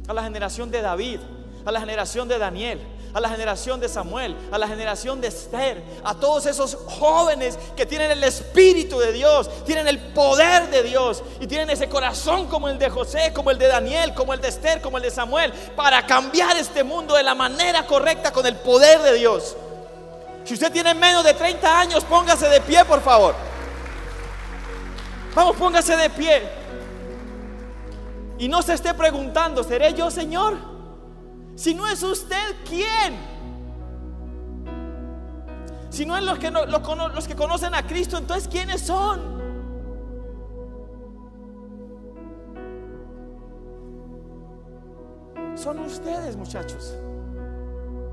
a 0.07 0.13
la 0.15 0.23
generación 0.23 0.71
de 0.71 0.81
David, 0.81 1.19
a 1.63 1.71
la 1.71 1.79
generación 1.79 2.27
de 2.27 2.39
Daniel, 2.39 2.79
a 3.15 3.21
la 3.21 3.29
generación 3.29 3.79
de 3.79 3.87
Samuel, 3.87 4.35
a 4.51 4.57
la 4.57 4.67
generación 4.67 5.21
de 5.21 5.29
Esther, 5.29 5.81
a 6.03 6.13
todos 6.15 6.45
esos 6.47 6.77
jóvenes 6.85 7.57
que 7.73 7.85
tienen 7.85 8.11
el 8.11 8.21
Espíritu 8.25 8.99
de 8.99 9.13
Dios, 9.13 9.49
tienen 9.63 9.87
el 9.87 9.99
poder 10.11 10.69
de 10.69 10.83
Dios 10.83 11.23
y 11.39 11.47
tienen 11.47 11.69
ese 11.69 11.87
corazón 11.87 12.47
como 12.47 12.67
el 12.67 12.77
de 12.77 12.89
José, 12.89 13.31
como 13.33 13.51
el 13.51 13.57
de 13.57 13.67
Daniel, 13.67 14.13
como 14.13 14.33
el 14.33 14.41
de 14.41 14.49
Esther, 14.49 14.81
como 14.81 14.97
el 14.97 15.03
de 15.03 15.11
Samuel, 15.11 15.53
para 15.77 16.05
cambiar 16.05 16.57
este 16.57 16.83
mundo 16.83 17.15
de 17.15 17.23
la 17.23 17.33
manera 17.33 17.87
correcta 17.87 18.33
con 18.33 18.45
el 18.45 18.57
poder 18.57 19.01
de 19.01 19.13
Dios. 19.13 19.55
Si 20.43 20.55
usted 20.55 20.69
tiene 20.73 20.93
menos 20.93 21.23
de 21.23 21.33
30 21.33 21.79
años, 21.79 22.03
póngase 22.03 22.49
de 22.49 22.59
pie, 22.59 22.83
por 22.83 23.01
favor. 23.01 23.33
Vamos, 25.33 25.55
póngase 25.55 25.95
de 25.95 26.09
pie. 26.09 26.43
Y 28.39 28.49
no 28.49 28.61
se 28.61 28.73
esté 28.73 28.93
preguntando, 28.93 29.63
¿seré 29.63 29.93
yo, 29.93 30.11
Señor? 30.11 30.74
Si 31.55 31.73
no 31.73 31.87
es 31.87 32.03
usted, 32.03 32.55
¿quién? 32.67 33.35
Si 35.89 36.05
no 36.05 36.17
es 36.17 36.23
los 36.23 36.37
que, 36.37 36.51
los 36.51 37.27
que 37.27 37.35
conocen 37.35 37.73
a 37.73 37.87
Cristo, 37.87 38.17
entonces 38.17 38.49
¿quiénes 38.49 38.81
son? 38.81 39.35
Son 45.55 45.79
ustedes, 45.79 46.35
muchachos. 46.35 46.95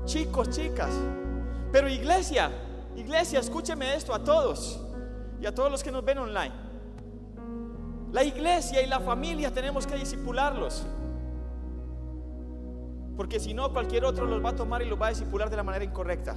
Chicos, 0.05 0.49
chicas. 0.49 0.91
Pero 1.73 1.89
iglesia, 1.89 2.51
iglesia, 2.95 3.41
escúcheme 3.41 3.95
esto 3.95 4.13
a 4.13 4.23
todos 4.23 4.79
y 5.41 5.45
a 5.45 5.53
todos 5.53 5.69
los 5.69 5.83
que 5.83 5.91
nos 5.91 6.05
ven 6.05 6.19
online. 6.19 6.53
La 8.13 8.23
iglesia 8.23 8.81
y 8.81 8.87
la 8.87 9.01
familia 9.01 9.51
tenemos 9.51 9.85
que 9.85 9.95
disipularlos. 9.95 10.85
Porque 13.15 13.39
si 13.39 13.53
no, 13.53 13.71
cualquier 13.71 14.05
otro 14.05 14.25
los 14.25 14.43
va 14.43 14.49
a 14.49 14.55
tomar 14.55 14.81
y 14.81 14.85
los 14.85 14.99
va 14.99 15.07
a 15.07 15.09
discipular 15.09 15.49
de 15.49 15.57
la 15.57 15.63
manera 15.63 15.85
incorrecta. 15.85 16.35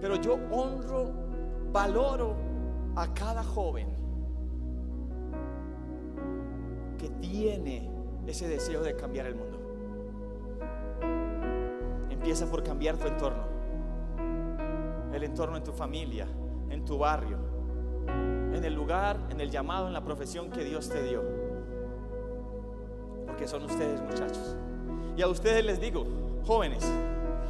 Pero 0.00 0.16
yo 0.16 0.38
honro, 0.50 1.10
valoro 1.72 2.36
a 2.94 3.12
cada 3.12 3.42
joven 3.42 3.88
que 6.98 7.08
tiene 7.20 7.90
ese 8.26 8.48
deseo 8.48 8.82
de 8.82 8.96
cambiar 8.96 9.26
el 9.26 9.34
mundo. 9.34 9.58
Empieza 12.10 12.46
por 12.46 12.62
cambiar 12.62 12.96
tu 12.96 13.06
entorno. 13.06 13.44
El 15.12 15.22
entorno 15.22 15.56
en 15.56 15.64
tu 15.64 15.72
familia, 15.72 16.26
en 16.70 16.84
tu 16.84 16.98
barrio, 16.98 17.38
en 18.56 18.64
el 18.64 18.74
lugar, 18.74 19.18
en 19.30 19.40
el 19.40 19.50
llamado, 19.50 19.86
en 19.86 19.92
la 19.92 20.04
profesión 20.04 20.50
que 20.50 20.64
Dios 20.64 20.88
te 20.88 21.02
dio. 21.02 21.22
Porque 23.26 23.46
son 23.46 23.64
ustedes 23.64 24.00
muchachos. 24.02 24.56
Y 25.16 25.22
a 25.22 25.28
ustedes 25.28 25.64
les 25.64 25.80
digo, 25.80 26.06
jóvenes, 26.44 26.84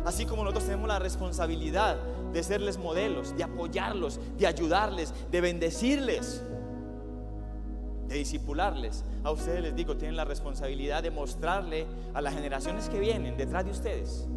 así 0.05 0.27
como 0.27 0.42
nosotros 0.42 0.64
tenemos 0.64 0.88
la 0.88 0.99
responsabilidad 0.99 1.97
de 2.33 2.42
serles 2.42 2.79
modelos, 2.79 3.37
de 3.37 3.45
apoyarlos, 3.45 4.21
de 4.37 4.47
ayudarles, 4.47 5.12
de 5.31 5.40
bendecirles, 5.40 6.42
de 8.09 8.14
disipularles, 8.14 9.05
a 9.25 9.33
ustedes 9.33 9.62
les 9.62 9.75
digo, 9.75 9.97
tienen 9.97 10.16
la 10.16 10.25
responsabilidad 10.25 11.03
de 11.03 11.11
mostrarle 11.11 11.87
a 12.14 12.21
las 12.21 12.35
generaciones 12.35 12.88
que 12.88 13.01
vienen 13.01 13.37
detrás 13.37 13.64
de 13.64 13.73
ustedes 13.73 14.29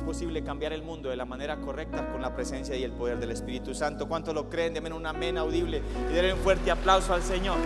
es 0.00 0.06
posible 0.06 0.42
cambiar 0.42 0.72
el 0.72 0.82
mundo 0.82 1.10
de 1.10 1.16
la 1.16 1.26
manera 1.26 1.60
correcta 1.60 2.10
con 2.10 2.22
la 2.22 2.34
presencia 2.34 2.74
y 2.74 2.82
el 2.84 2.92
poder 2.92 3.18
del 3.18 3.32
Espíritu 3.32 3.74
Santo. 3.74 4.08
¿Cuánto 4.08 4.32
lo 4.32 4.48
creen? 4.48 4.72
Denme 4.72 4.90
un 4.94 5.04
amén 5.04 5.36
audible 5.36 5.82
y 6.10 6.14
denle 6.14 6.32
un 6.32 6.38
fuerte 6.40 6.70
aplauso 6.70 7.12
al 7.12 7.22
Señor. 7.22 7.58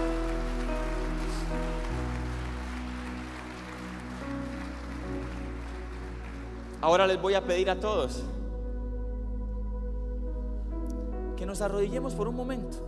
Ahora 6.80 7.06
les 7.06 7.22
voy 7.22 7.34
a 7.34 7.44
pedir 7.44 7.70
a 7.70 7.78
todos 7.78 8.24
que 11.36 11.46
nos 11.46 11.62
arrodillemos 11.62 12.14
por 12.14 12.26
un 12.26 12.34
momento. 12.34 12.78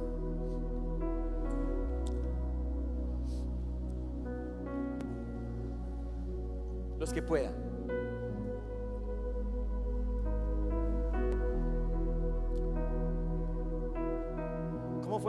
Los 6.98 7.12
que 7.12 7.22
puedan. 7.22 7.65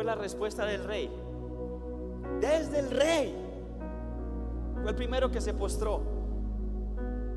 La 0.07 0.15
respuesta 0.15 0.65
del 0.65 0.83
rey? 0.85 1.11
Desde 2.41 2.79
el 2.79 2.89
rey. 2.89 3.35
Fue 4.81 4.89
el 4.89 4.95
primero 4.95 5.29
que 5.29 5.41
se 5.41 5.53
postró 5.53 6.01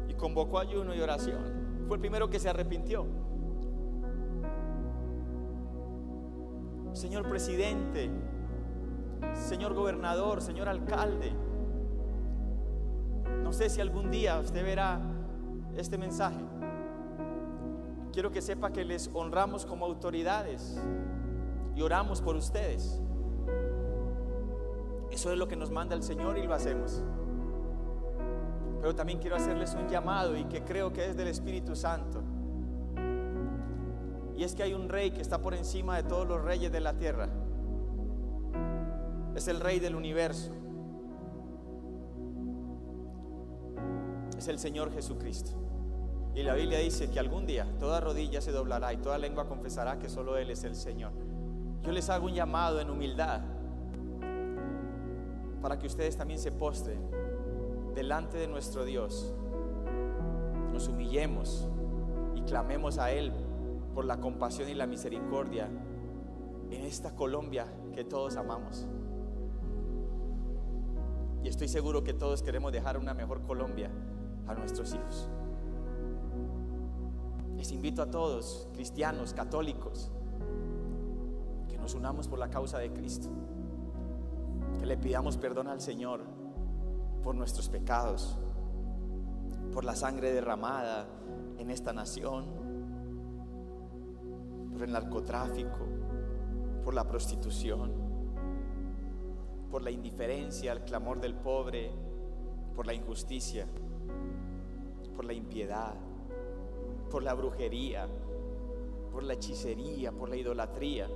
y 0.09 0.15
convocó 0.15 0.59
ayuno 0.59 0.95
y 0.95 1.01
oración. 1.01 1.85
Fue 1.89 1.97
el 1.97 2.01
primero 2.01 2.31
que 2.31 2.39
se 2.39 2.49
arrepintió. 2.49 3.07
Señor 6.93 7.29
presidente, 7.29 8.11
señor 9.35 9.75
gobernador, 9.75 10.41
señor 10.41 10.69
alcalde, 10.69 11.33
no 13.43 13.53
sé 13.53 13.69
si 13.69 13.81
algún 13.81 14.11
día 14.11 14.39
usted 14.39 14.65
verá 14.65 15.01
este 15.77 15.99
mensaje. 15.99 16.41
Quiero 18.13 18.31
que 18.31 18.43
sepa 18.43 18.71
que 18.71 18.85
les 18.85 19.11
honramos 19.15 19.65
como 19.67 19.87
autoridades 19.87 20.81
y 21.81 21.83
oramos 21.83 22.21
por 22.21 22.37
ustedes. 22.37 23.01
Eso 25.11 25.33
es 25.33 25.39
lo 25.39 25.49
que 25.49 25.57
nos 25.57 25.71
manda 25.71 25.97
el 25.97 26.03
Señor 26.03 26.37
y 26.37 26.47
lo 26.47 26.53
hacemos. 26.53 27.03
Pero 28.83 28.95
también 28.95 29.19
quiero 29.19 29.37
hacerles 29.37 29.75
un 29.75 29.89
llamado 29.89 30.37
y 30.37 30.45
que 30.45 30.63
creo 30.63 30.93
que 30.93 31.07
es 31.07 31.17
del 31.17 31.29
Espíritu 31.29 31.75
Santo. 31.75 32.23
Y 34.37 34.45
es 34.45 34.55
que 34.55 34.63
hay 34.63 34.75
un 34.75 34.91
rey 34.91 35.11
que 35.13 35.23
está 35.23 35.41
por 35.41 35.55
encima 35.55 35.97
de 35.97 36.03
todos 36.03 36.29
los 36.29 36.43
reyes 36.45 36.71
de 36.71 36.81
la 36.81 36.93
tierra. 36.99 37.31
Es 39.35 39.49
el 39.49 39.59
rey 39.59 39.81
del 39.81 39.95
universo. 39.95 40.53
Es 44.37 44.49
el 44.49 44.59
Señor 44.59 44.93
Jesucristo. 44.93 45.53
Y 46.35 46.43
la 46.43 46.53
Biblia 46.53 46.79
dice 46.79 47.09
que 47.09 47.19
algún 47.19 47.47
día 47.47 47.67
toda 47.79 48.01
rodilla 48.01 48.43
se 48.43 48.53
doblará 48.53 48.93
y 48.93 48.99
toda 48.99 49.17
lengua 49.17 49.49
confesará 49.49 49.99
que 49.99 50.11
solo 50.11 50.37
Él 50.37 50.51
es 50.51 50.65
el 50.65 50.77
Señor. 50.77 51.30
Yo 51.83 51.93
les 51.93 52.11
hago 52.11 52.27
un 52.27 52.35
llamado 52.35 52.81
en 52.81 52.91
humildad 52.91 53.41
para 55.63 55.79
que 55.79 55.87
ustedes 55.87 56.17
también 56.17 56.39
se 56.39 56.53
postren 56.53 56.99
delante 57.95 58.39
de 58.39 58.49
nuestro 58.49 58.85
Dios, 58.85 59.35
nos 60.73 60.89
humillemos 60.89 61.69
y 62.35 62.43
clamemos 62.43 62.99
a 62.99 63.13
Él 63.13 63.33
por 63.95 64.05
la 64.05 64.21
compasión 64.21 64.69
y 64.69 64.75
la 64.75 64.87
misericordia 64.87 65.69
en 66.71 66.83
esta 66.85 67.15
Colombia 67.15 67.67
que 67.93 68.05
todos 68.05 68.37
amamos. 68.37 68.87
Y 71.43 71.49
estoy 71.49 71.69
seguro 71.69 72.05
que 72.05 72.13
todos 72.13 72.43
queremos 72.43 72.73
dejar 72.73 72.99
una 72.99 73.15
mejor 73.15 73.43
Colombia 73.43 73.91
a 74.47 74.55
nuestros 74.55 74.95
hijos. 74.95 75.29
Les 77.57 77.73
invito 77.73 78.03
a 78.03 78.11
todos, 78.11 78.69
cristianos, 78.75 79.35
católicos, 79.35 80.11
nos 81.81 81.95
unamos 81.95 82.29
por 82.29 82.39
la 82.39 82.51
causa 82.51 82.79
de 82.79 82.93
Cristo. 82.93 83.29
Que 84.79 84.87
le 84.87 84.97
pidamos 84.97 85.37
perdón 85.37 85.69
al 85.69 85.81
Señor 85.81 86.23
por 87.23 87.35
nuestros 87.35 87.69
pecados, 87.69 88.39
por 89.73 89.85
la 89.85 89.95
sangre 89.95 90.33
derramada 90.33 91.07
en 91.59 91.71
esta 91.71 91.93
nación, 91.93 92.47
por 94.73 94.83
el 94.83 94.93
narcotráfico, 94.93 95.87
por 96.85 96.95
la 96.95 97.07
prostitución, 97.07 97.93
por 99.71 99.83
la 99.83 99.91
indiferencia, 99.91 100.73
el 100.73 100.83
clamor 100.83 101.21
del 101.21 101.35
pobre, 101.35 101.93
por 102.75 102.87
la 102.87 102.95
injusticia, 102.95 103.67
por 105.15 105.25
la 105.25 105.33
impiedad, 105.33 105.95
por 107.11 107.23
la 107.23 107.35
brujería, 107.35 108.09
por 109.13 109.23
la 109.23 109.35
hechicería, 109.35 110.13
por 110.13 110.29
la 110.29 110.37
idolatría, 110.37 111.09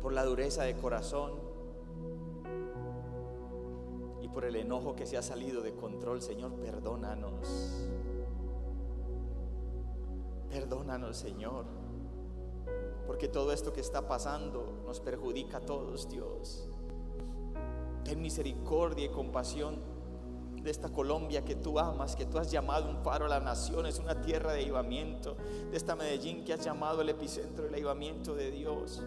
por 0.00 0.12
la 0.12 0.24
dureza 0.24 0.62
de 0.62 0.76
corazón 0.76 1.32
y 4.20 4.28
por 4.28 4.44
el 4.44 4.56
enojo 4.56 4.94
que 4.94 5.06
se 5.06 5.16
ha 5.16 5.22
salido 5.22 5.62
de 5.62 5.74
control. 5.74 6.22
Señor, 6.22 6.52
perdónanos. 6.54 7.88
Perdónanos, 10.50 11.16
Señor. 11.16 11.66
Porque 13.06 13.28
todo 13.28 13.52
esto 13.52 13.72
que 13.72 13.80
está 13.80 14.06
pasando 14.06 14.82
nos 14.84 15.00
perjudica 15.00 15.58
a 15.58 15.60
todos, 15.60 16.08
Dios. 16.08 16.68
Ten 18.04 18.20
misericordia 18.20 19.06
y 19.06 19.08
compasión 19.08 19.97
de 20.62 20.70
esta 20.70 20.88
Colombia 20.88 21.44
que 21.44 21.56
tú 21.56 21.78
amas, 21.78 22.16
que 22.16 22.26
tú 22.26 22.38
has 22.38 22.50
llamado 22.50 22.88
un 22.88 22.98
faro 23.02 23.26
a 23.26 23.28
las 23.28 23.42
naciones, 23.42 23.98
una 23.98 24.20
tierra 24.20 24.52
de 24.52 24.62
avivamiento, 24.62 25.36
de 25.70 25.76
esta 25.76 25.94
Medellín 25.94 26.44
que 26.44 26.52
has 26.52 26.64
llamado 26.64 27.02
el 27.02 27.08
epicentro 27.08 27.64
del 27.64 27.74
avivamiento 27.74 28.34
de 28.34 28.50
Dios. 28.50 29.02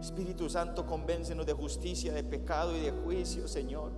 Espíritu 0.00 0.48
Santo, 0.48 0.86
convéncenos 0.86 1.46
de 1.46 1.52
justicia, 1.52 2.12
de 2.12 2.22
pecado 2.22 2.76
y 2.76 2.80
de 2.80 2.92
juicio, 2.92 3.48
Señor, 3.48 3.92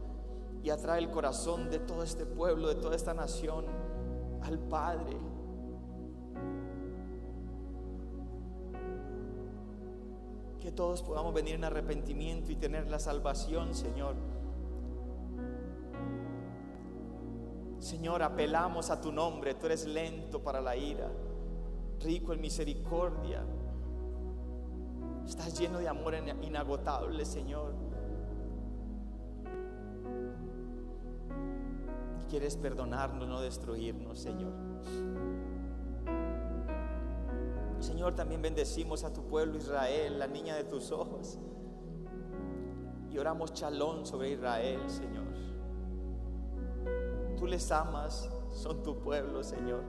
y 0.63 0.71
atrae 0.71 1.01
el 1.01 1.11
corazón 1.11 1.71
de 1.71 1.81
todo 1.81 2.03
este 2.03 2.25
pueblo, 2.25 2.69
de 2.69 2.77
toda 2.77 2.97
esta 2.97 3.15
nación, 3.15 3.67
al 4.43 4.59
Padre. 4.59 5.17
Que 10.61 10.73
todos 10.73 11.03
podamos 11.03 11.35
venir 11.35 11.57
en 11.57 11.65
arrepentimiento 11.65 12.53
y 12.53 12.57
tener 12.57 12.89
la 12.89 12.99
salvación, 12.99 13.75
Señor. 13.75 14.15
Señor, 17.89 18.23
apelamos 18.23 18.91
a 18.91 19.01
tu 19.01 19.11
nombre. 19.11 19.55
Tú 19.55 19.65
eres 19.65 19.87
lento 19.87 20.43
para 20.43 20.61
la 20.61 20.77
ira, 20.77 21.11
rico 22.01 22.35
en 22.35 22.41
misericordia. 22.43 23.43
Estás 25.27 25.59
lleno 25.59 25.79
de 25.79 25.89
amor 25.89 26.15
inagotable, 26.43 27.25
Señor. 27.25 27.73
Y 32.21 32.25
quieres 32.31 32.59
perdonarnos, 32.59 33.27
no 33.27 33.41
destruirnos, 33.41 34.19
Señor. 34.19 34.53
Señor, 37.81 38.15
también 38.15 38.43
bendecimos 38.43 39.03
a 39.03 39.15
tu 39.15 39.23
pueblo 39.23 39.57
Israel, 39.57 40.19
la 40.19 40.27
niña 40.27 40.57
de 40.57 40.65
tus 40.65 40.93
ojos. 40.93 41.39
Y 43.11 43.17
oramos 43.17 43.55
chalón 43.55 44.05
sobre 44.05 44.33
Israel, 44.33 44.83
Señor. 44.91 45.28
Tú 47.39 47.47
les 47.47 47.71
amas, 47.71 48.29
son 48.53 48.83
tu 48.83 48.99
pueblo, 48.99 49.45
Señor. 49.45 49.83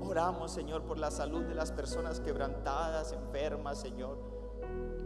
Oramos, 0.00 0.52
Señor, 0.52 0.82
por 0.82 0.98
la 0.98 1.10
salud 1.10 1.42
de 1.42 1.54
las 1.54 1.72
personas 1.72 2.20
quebrantadas, 2.20 3.12
enfermas, 3.12 3.78
Señor. 3.78 4.18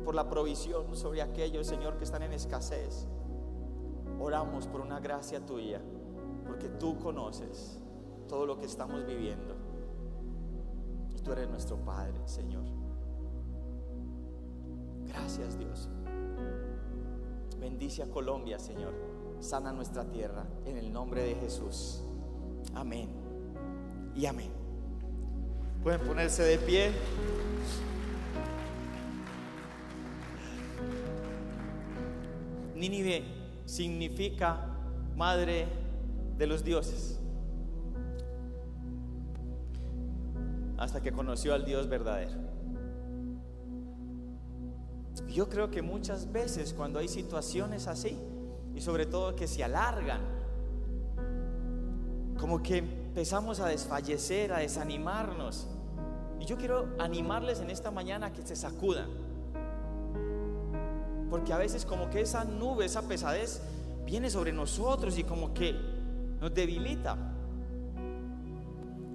Por 0.05 0.15
la 0.15 0.29
provisión 0.29 0.95
sobre 0.95 1.23
aquellos, 1.23 1.67
Señor, 1.67 1.97
que 1.97 2.05
están 2.05 2.23
en 2.23 2.35
escasez. 2.35 3.07
Oramos 4.21 4.67
por 4.67 4.83
una 4.83 5.01
gracia 5.01 5.45
tuya, 5.47 5.81
porque 6.47 6.69
tú 6.69 6.99
conoces 6.99 7.81
todo 8.29 8.45
lo 8.45 8.59
que 8.59 8.67
estamos 8.67 9.07
viviendo. 9.07 9.55
Y 11.17 11.21
tú 11.23 11.33
eres 11.33 11.49
nuestro 11.49 11.79
Padre, 11.79 12.21
Señor. 12.27 12.65
Gracias, 15.07 15.59
Dios. 15.59 15.89
Bendice 17.61 18.03
a 18.03 18.07
Colombia, 18.11 18.59
Señor. 18.59 18.95
Sana 19.39 19.73
nuestra 19.73 20.05
tierra 20.05 20.47
en 20.65 20.77
el 20.77 20.93
nombre 20.93 21.23
de 21.23 21.35
Jesús. 21.35 22.03
Amén. 22.75 23.09
Y 24.15 24.27
amén. 24.27 24.51
Pueden 25.83 26.01
ponerse 26.01 26.43
de 26.43 26.59
pie. 26.59 26.93
Nínive 32.75 33.25
significa 33.67 34.67
madre 35.17 35.67
de 36.39 36.47
los 36.47 36.65
dioses. 36.65 37.21
Hasta 40.79 41.03
que 41.03 41.13
conoció 41.13 41.53
al 41.53 41.67
Dios 41.67 41.89
verdadero. 41.89 42.50
Yo 45.31 45.49
creo 45.49 45.71
que 45.71 45.81
muchas 45.81 46.33
veces 46.33 46.75
cuando 46.75 46.99
hay 46.99 47.09
situaciones 47.09 47.87
así, 47.87 48.19
y 48.75 48.81
sobre 48.81 49.07
todo 49.07 49.35
que 49.37 49.47
se 49.47 49.63
alargan, 49.63 50.21
como 52.39 52.63
que 52.63 52.79
empezamos 52.79 53.61
a 53.61 53.67
desfallecer, 53.69 54.53
a 54.53 54.59
desanimarnos. 54.59 55.69
Y 56.41 56.47
yo 56.47 56.57
quiero 56.57 56.89
animarles 56.99 57.61
en 57.61 57.71
esta 57.71 57.91
mañana 57.91 58.27
a 58.27 58.33
que 58.33 58.43
se 58.43 58.57
sacudan. 58.57 59.09
Porque 61.29 61.53
a 61.53 61.59
veces 61.59 61.85
como 61.85 62.11
que 62.11 62.23
esa 62.23 62.45
nube, 62.45 62.87
esa 62.87 63.03
pesadez 63.03 63.61
viene 64.05 64.31
sobre 64.31 64.53
nosotros 64.53 65.19
y 65.19 65.25
como 65.25 65.53
que 65.53 65.75
nos 66.41 66.53
debilita. 66.55 67.17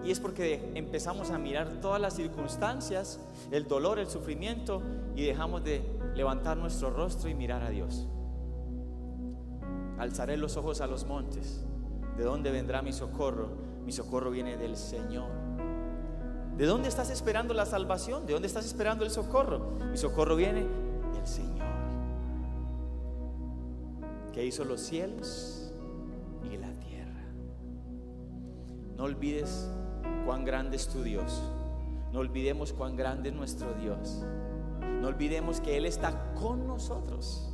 Y 0.04 0.12
es 0.12 0.19
porque 0.19 0.71
empezamos 0.75 1.32
a 1.32 1.39
mirar 1.39 1.82
todas 1.82 1.99
las 1.99 2.13
circunstancias, 2.13 3.19
el 3.49 3.67
dolor, 3.67 3.97
el 3.97 4.08
sufrimiento, 4.08 4.84
y 5.15 5.25
dejamos 5.25 5.63
de 5.63 5.82
levantar 6.15 6.58
nuestro 6.58 6.89
rostro 6.89 7.30
y 7.30 7.36
mirar 7.36 7.62
a 7.62 7.69
Dios. 7.69 8.08
Alzaré 9.97 10.38
los 10.38 10.58
ojos 10.58 10.82
a 10.82 10.88
los 10.88 11.06
montes. 11.06 11.65
¿De 12.17 12.23
dónde 12.23 12.51
vendrá 12.51 12.82
mi 12.82 12.93
socorro? 12.93 13.49
Mi 13.86 13.91
socorro 13.91 14.32
viene 14.32 14.58
del 14.58 14.78
Señor. 14.78 15.30
¿De 16.58 16.65
dónde 16.65 16.88
estás 16.88 17.10
esperando 17.10 17.54
la 17.54 17.65
salvación? 17.65 18.25
¿De 18.25 18.34
dónde 18.34 18.47
estás 18.47 18.65
esperando 18.65 19.04
el 19.04 19.12
socorro? 19.12 19.78
Mi 19.91 19.97
socorro 19.97 20.36
viene 20.36 20.65
del 21.13 21.28
Señor. 21.28 21.65
Que 24.32 24.45
hizo 24.45 24.63
los 24.63 24.82
cielos 24.82 25.73
y 26.49 26.58
la 26.58 26.71
tierra. 26.80 27.23
No 28.95 29.04
olvides 29.04 29.69
cuán 30.25 30.45
grande 30.45 30.78
es 30.78 30.88
tu 30.88 31.04
Dios. 31.04 31.41
No 32.13 32.19
olvidemos 32.19 32.71
cuán 32.71 32.95
grande 32.95 33.30
es 33.30 33.36
nuestro 33.36 33.73
Dios. 33.73 34.23
No 35.06 35.10
olvidemos 35.10 35.62
que 35.62 35.78
Él 35.78 35.86
está 35.86 36.34
con 36.34 36.65
nosotros 36.65 37.48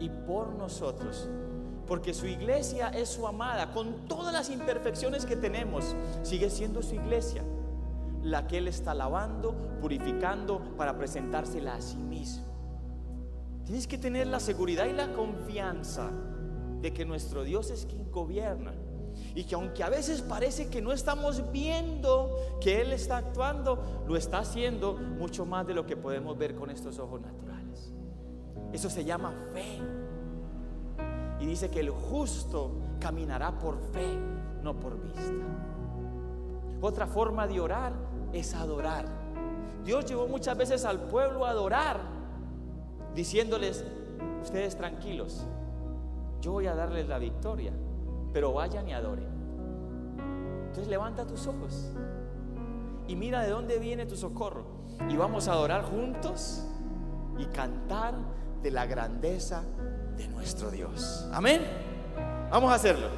y 0.00 0.08
por 0.08 0.48
nosotros. 0.54 1.28
Porque 1.86 2.12
su 2.12 2.26
iglesia 2.26 2.88
es 2.88 3.10
su 3.10 3.28
amada, 3.28 3.70
con 3.70 4.08
todas 4.08 4.32
las 4.32 4.50
imperfecciones 4.50 5.24
que 5.24 5.36
tenemos, 5.36 5.94
sigue 6.24 6.50
siendo 6.50 6.82
su 6.82 6.96
iglesia, 6.96 7.44
la 8.24 8.48
que 8.48 8.58
Él 8.58 8.66
está 8.66 8.92
lavando, 8.92 9.54
purificando 9.80 10.58
para 10.76 10.98
presentársela 10.98 11.76
a 11.76 11.80
sí 11.80 11.98
mismo. 11.98 12.42
Tienes 13.64 13.86
que 13.86 13.96
tener 13.96 14.26
la 14.26 14.40
seguridad 14.40 14.86
y 14.86 14.94
la 14.94 15.12
confianza 15.12 16.10
de 16.80 16.92
que 16.92 17.04
nuestro 17.04 17.44
Dios 17.44 17.70
es 17.70 17.86
quien 17.86 18.10
gobierna 18.10 18.72
y 19.34 19.44
que 19.44 19.54
aunque 19.54 19.82
a 19.82 19.88
veces 19.88 20.20
parece 20.20 20.68
que 20.68 20.82
no 20.82 20.92
estamos 20.92 21.50
viendo 21.52 22.58
que 22.60 22.82
Él 22.82 22.92
está 22.92 23.16
actuando, 23.16 24.04
lo 24.06 24.16
está 24.16 24.38
haciendo 24.38 24.94
mucho 24.94 25.46
más 25.46 25.66
de 25.66 25.74
lo 25.74 25.86
que 25.86 25.96
podemos 25.96 26.36
ver 26.36 26.54
con 26.54 26.70
estos 26.70 26.98
ojos 26.98 27.20
naturales. 27.20 27.92
Eso 28.72 28.90
se 28.90 29.04
llama 29.04 29.32
fe. 29.52 29.78
Y 31.40 31.46
dice 31.46 31.70
que 31.70 31.80
el 31.80 31.90
justo 31.90 32.72
caminará 33.00 33.58
por 33.58 33.78
fe, 33.92 34.18
no 34.62 34.78
por 34.78 35.00
vista. 35.00 35.46
Otra 36.80 37.06
forma 37.06 37.46
de 37.46 37.60
orar 37.60 37.92
es 38.32 38.54
adorar. 38.54 39.06
Dios 39.84 40.04
llevó 40.04 40.28
muchas 40.28 40.56
veces 40.56 40.84
al 40.84 41.00
pueblo 41.00 41.46
a 41.46 41.50
adorar, 41.50 42.00
diciéndoles, 43.14 43.84
ustedes 44.42 44.76
tranquilos, 44.76 45.44
yo 46.40 46.52
voy 46.52 46.66
a 46.66 46.74
darles 46.74 47.08
la 47.08 47.18
victoria 47.18 47.72
pero 48.32 48.52
vayan 48.52 48.88
y 48.88 48.92
adoren. 48.92 49.28
Entonces 50.66 50.88
levanta 50.88 51.26
tus 51.26 51.46
ojos 51.46 51.92
y 53.06 53.16
mira 53.16 53.42
de 53.42 53.50
dónde 53.50 53.78
viene 53.78 54.06
tu 54.06 54.16
socorro. 54.16 54.64
Y 55.08 55.16
vamos 55.16 55.48
a 55.48 55.52
adorar 55.52 55.84
juntos 55.84 56.64
y 57.38 57.44
cantar 57.46 58.14
de 58.62 58.70
la 58.70 58.86
grandeza 58.86 59.62
de 60.16 60.28
nuestro 60.28 60.70
Dios. 60.70 61.28
Amén. 61.32 61.62
Vamos 62.50 62.70
a 62.70 62.76
hacerlo. 62.76 63.08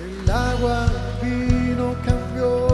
El 0.00 0.30
agua 0.30 0.86
vino 1.22 1.94
cambió, 2.04 2.66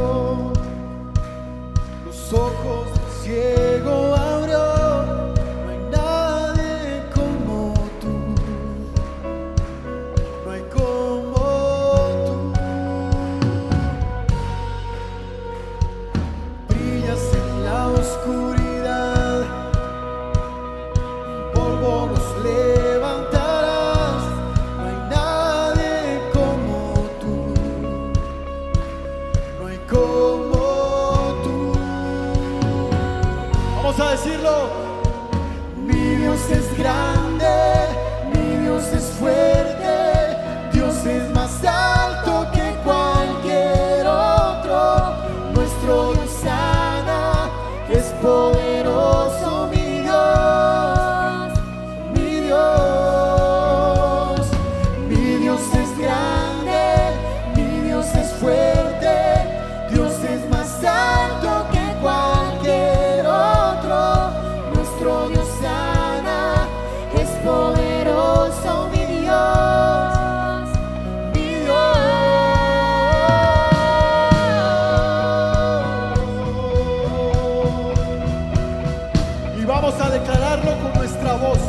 Vamos 79.81 80.01
a 80.01 80.11
declararlo 80.11 80.77
con 80.83 80.93
nuestra 80.95 81.35
voz. 81.35 81.61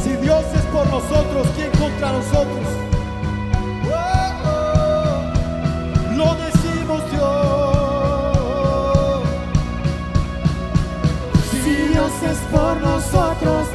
Si 0.00 0.10
Dios 0.10 0.44
es 0.54 0.62
por 0.66 0.88
nosotros, 0.90 1.48
¿quién 1.56 1.72
contra 1.72 2.12
nosotros? 2.12 2.68
Oh, 3.90 4.32
oh. 4.46 5.32
Lo 6.14 6.36
decimos 6.36 7.02
Dios. 7.10 7.98
Si 11.50 11.74
Dios 11.88 12.12
es 12.30 12.38
por 12.52 12.80
nosotros, 12.80 13.67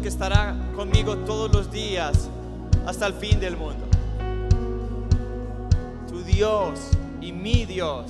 que 0.00 0.08
estará 0.08 0.56
conmigo 0.74 1.16
todos 1.18 1.50
los 1.52 1.70
días 1.70 2.28
hasta 2.86 3.06
el 3.06 3.14
fin 3.14 3.40
del 3.40 3.56
mundo. 3.56 3.86
Tu 6.08 6.22
Dios 6.22 6.90
y 7.20 7.32
mi 7.32 7.64
Dios 7.64 8.06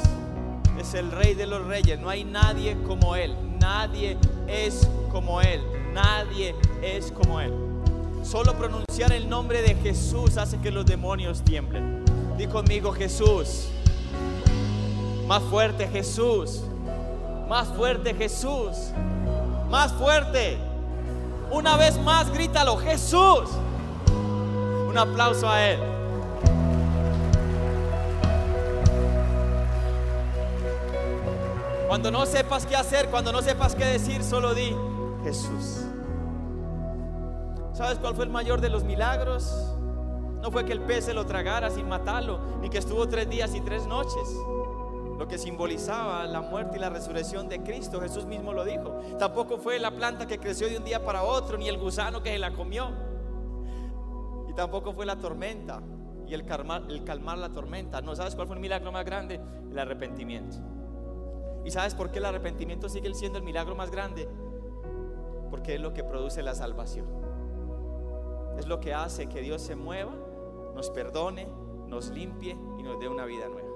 es 0.79 0.95
el 0.95 1.11
Rey 1.11 1.35
de 1.35 1.47
los 1.47 1.67
Reyes. 1.67 1.99
No 1.99 2.09
hay 2.09 2.25
nadie 2.25 2.77
como 2.87 3.17
Él. 3.17 3.35
Nadie 3.61 4.17
es 4.47 4.89
como 5.11 5.41
Él. 5.41 5.63
Nadie 5.93 6.55
es 6.83 7.11
como 7.11 7.41
Él. 7.41 7.53
Solo 8.23 8.55
pronunciar 8.55 9.13
el 9.13 9.29
nombre 9.29 9.63
de 9.63 9.75
Jesús 9.75 10.37
hace 10.37 10.59
que 10.59 10.71
los 10.71 10.85
demonios 10.87 11.43
tiemblen. 11.43 12.05
Di 12.37 12.47
conmigo 12.47 12.93
Jesús. 12.93 13.69
Más 15.27 15.43
fuerte 15.45 15.89
Jesús. 15.89 16.63
Más 17.49 17.69
fuerte 17.69 18.15
Jesús. 18.15 18.93
Más 19.71 19.93
fuerte. 19.93 20.68
Una 21.51 21.77
vez 21.77 21.99
más 21.99 22.31
grítalo 22.31 22.77
Jesús. 22.77 23.49
Un 24.89 24.97
aplauso 24.97 25.49
a 25.49 25.65
Él. 25.65 25.81
Cuando 31.89 32.11
no 32.11 32.27
sepas 32.27 32.67
qué 32.67 32.77
hacer, 32.77 33.09
cuando 33.09 33.33
no 33.33 33.41
sepas 33.41 33.75
qué 33.75 33.85
decir, 33.85 34.23
solo 34.23 34.55
di 34.55 34.77
Jesús. 35.25 35.85
¿Sabes 37.73 37.99
cuál 37.99 38.15
fue 38.15 38.25
el 38.25 38.31
mayor 38.31 38.61
de 38.61 38.69
los 38.69 38.85
milagros? 38.85 39.51
No 40.43 40.51
fue 40.51 40.65
que 40.65 40.73
el 40.73 40.81
pez 40.81 41.07
se 41.07 41.15
lo 41.15 41.25
tragara 41.25 41.71
sin 41.71 41.89
matarlo, 41.89 42.41
ni 42.61 42.69
que 42.69 42.79
estuvo 42.79 43.09
tres 43.09 43.31
días 43.31 43.55
y 43.55 43.61
tres 43.61 43.87
noches. 43.87 44.29
Lo 45.19 45.27
que 45.27 45.37
simbolizaba 45.37 46.25
la 46.27 46.41
muerte 46.41 46.77
y 46.77 46.81
la 46.81 46.91
resurrección 46.91 47.49
de 47.49 47.61
Cristo, 47.65 48.01
Jesús 48.01 48.25
mismo 48.25 48.53
lo 48.53 48.65
dijo. 48.65 49.01
Tampoco 49.19 49.59
fue 49.59 49.81
la 49.81 49.91
planta 49.91 50.29
que 50.29 50.39
creció 50.39 50.69
de 50.69 50.79
un 50.79 50.85
día 50.85 51.05
para 51.05 51.25
otro, 51.25 51.59
ni 51.59 51.69
el 51.69 51.77
gusano 51.77 52.23
que 52.23 52.31
se 52.31 52.39
la 52.39 52.53
comió. 52.53 52.89
Y 54.49 54.53
tampoco 54.53 54.93
fue 54.93 55.05
la 55.05 55.17
tormenta 55.17 55.83
y 56.29 56.35
el 56.35 56.45
calmar, 56.45 56.85
el 56.89 57.03
calmar 57.03 57.37
la 57.37 57.53
tormenta. 57.53 58.01
No, 58.01 58.15
¿sabes 58.15 58.37
cuál 58.37 58.47
fue 58.47 58.55
el 58.55 58.63
milagro 58.63 58.93
más 58.93 59.05
grande? 59.05 59.41
El 59.71 59.79
arrepentimiento. 59.79 60.57
¿Y 61.65 61.71
sabes 61.73 61.97
por 61.97 62.13
qué 62.13 62.21
el 62.21 62.25
arrepentimiento 62.25 62.89
sigue 62.89 63.13
siendo 63.13 63.39
el 63.39 63.45
milagro 63.45 63.75
más 63.75 63.91
grande? 63.91 64.29
Porque 65.51 65.75
es 65.75 65.81
lo 65.81 65.93
que 65.93 66.05
produce 66.05 66.45
la 66.45 66.55
salvación. 66.55 67.07
Es 68.57 68.69
lo 68.69 68.79
que 68.79 68.95
hace 68.95 69.29
que 69.29 69.41
Dios 69.41 69.63
se 69.63 69.75
mueva, 69.75 70.13
nos 70.77 70.91
perdone, 70.91 71.49
nos 71.89 72.11
limpie 72.11 72.57
y 72.79 72.83
nos 72.85 73.01
dé 73.01 73.09
una 73.09 73.25
vida 73.25 73.49
nueva. 73.49 73.68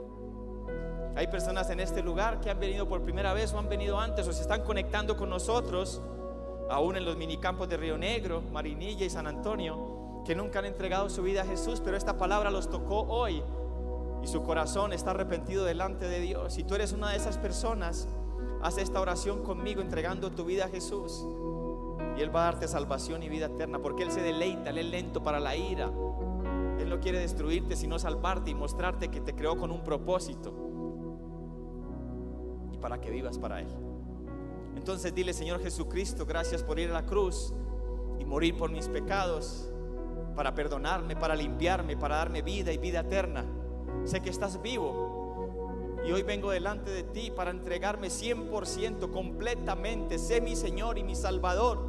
Hay 1.14 1.26
personas 1.26 1.68
en 1.70 1.80
este 1.80 2.02
lugar 2.02 2.40
que 2.40 2.50
han 2.50 2.58
venido 2.58 2.88
por 2.88 3.02
primera 3.02 3.34
vez 3.34 3.52
o 3.52 3.58
han 3.58 3.68
venido 3.68 3.98
antes 3.98 4.26
o 4.26 4.32
se 4.32 4.42
están 4.42 4.62
conectando 4.62 5.16
con 5.16 5.28
nosotros, 5.28 6.00
aún 6.70 6.96
en 6.96 7.04
los 7.04 7.16
minicampos 7.16 7.68
de 7.68 7.76
Río 7.76 7.98
Negro, 7.98 8.40
Marinilla 8.40 9.04
y 9.04 9.10
San 9.10 9.26
Antonio, 9.26 10.22
que 10.24 10.34
nunca 10.34 10.60
han 10.60 10.64
entregado 10.64 11.10
su 11.10 11.22
vida 11.22 11.42
a 11.42 11.44
Jesús, 11.44 11.82
pero 11.84 11.96
esta 11.96 12.16
palabra 12.16 12.50
los 12.50 12.70
tocó 12.70 13.02
hoy 13.02 13.42
y 14.22 14.26
su 14.26 14.42
corazón 14.42 14.92
está 14.94 15.10
arrepentido 15.10 15.64
delante 15.64 16.08
de 16.08 16.20
Dios. 16.20 16.54
Si 16.54 16.64
tú 16.64 16.76
eres 16.76 16.92
una 16.92 17.10
de 17.10 17.16
esas 17.16 17.36
personas, 17.36 18.08
haz 18.62 18.78
esta 18.78 19.00
oración 19.00 19.42
conmigo 19.42 19.82
entregando 19.82 20.30
tu 20.30 20.44
vida 20.44 20.66
a 20.66 20.68
Jesús. 20.68 21.26
Y 22.16 22.20
Él 22.22 22.34
va 22.34 22.42
a 22.42 22.52
darte 22.52 22.68
salvación 22.68 23.22
y 23.22 23.28
vida 23.28 23.46
eterna, 23.46 23.80
porque 23.80 24.04
Él 24.04 24.12
se 24.12 24.22
deleita, 24.22 24.70
Él 24.70 24.78
es 24.78 24.86
lento 24.86 25.22
para 25.22 25.40
la 25.40 25.56
ira. 25.56 25.90
Él 26.78 26.88
no 26.88 27.00
quiere 27.00 27.18
destruirte, 27.18 27.76
sino 27.76 27.98
salvarte 27.98 28.50
y 28.50 28.54
mostrarte 28.54 29.08
que 29.08 29.20
te 29.20 29.34
creó 29.34 29.56
con 29.56 29.70
un 29.70 29.82
propósito. 29.82 30.61
Para 32.82 33.00
que 33.00 33.10
vivas 33.10 33.38
para 33.38 33.60
Él. 33.60 33.68
Entonces 34.76 35.14
dile, 35.14 35.32
Señor 35.32 35.62
Jesucristo, 35.62 36.26
gracias 36.26 36.64
por 36.64 36.78
ir 36.80 36.90
a 36.90 36.94
la 36.94 37.06
cruz 37.06 37.54
y 38.18 38.24
morir 38.24 38.56
por 38.56 38.70
mis 38.70 38.88
pecados, 38.88 39.70
para 40.34 40.54
perdonarme, 40.54 41.14
para 41.14 41.36
limpiarme, 41.36 41.96
para 41.96 42.16
darme 42.16 42.42
vida 42.42 42.72
y 42.72 42.78
vida 42.78 43.00
eterna. 43.00 43.44
Sé 44.04 44.20
que 44.20 44.30
estás 44.30 44.60
vivo. 44.60 46.00
Y 46.04 46.10
hoy 46.10 46.24
vengo 46.24 46.50
delante 46.50 46.90
de 46.90 47.04
ti 47.04 47.30
para 47.30 47.52
entregarme 47.52 48.08
100% 48.08 49.12
completamente. 49.12 50.18
Sé 50.18 50.40
mi 50.40 50.56
Señor 50.56 50.98
y 50.98 51.04
mi 51.04 51.14
Salvador. 51.14 51.86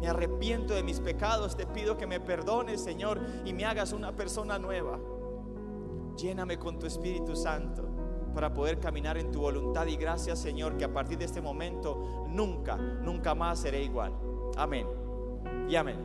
Me 0.00 0.08
arrepiento 0.08 0.74
de 0.74 0.82
mis 0.82 0.98
pecados. 0.98 1.56
Te 1.56 1.66
pido 1.66 1.96
que 1.96 2.08
me 2.08 2.18
perdones, 2.18 2.80
Señor, 2.80 3.20
y 3.44 3.52
me 3.52 3.64
hagas 3.64 3.92
una 3.92 4.16
persona 4.16 4.58
nueva. 4.58 4.98
Lléname 6.16 6.58
con 6.58 6.80
tu 6.80 6.86
Espíritu 6.86 7.36
Santo 7.36 7.91
para 8.32 8.52
poder 8.52 8.78
caminar 8.78 9.18
en 9.18 9.30
tu 9.30 9.40
voluntad. 9.40 9.86
Y 9.86 9.96
gracias, 9.96 10.38
Señor, 10.38 10.76
que 10.76 10.84
a 10.84 10.92
partir 10.92 11.18
de 11.18 11.24
este 11.24 11.40
momento 11.40 12.26
nunca, 12.28 12.76
nunca 12.76 13.34
más 13.34 13.60
seré 13.60 13.82
igual. 13.82 14.12
Amén. 14.56 14.86
Y 15.68 15.76
amén. 15.76 15.96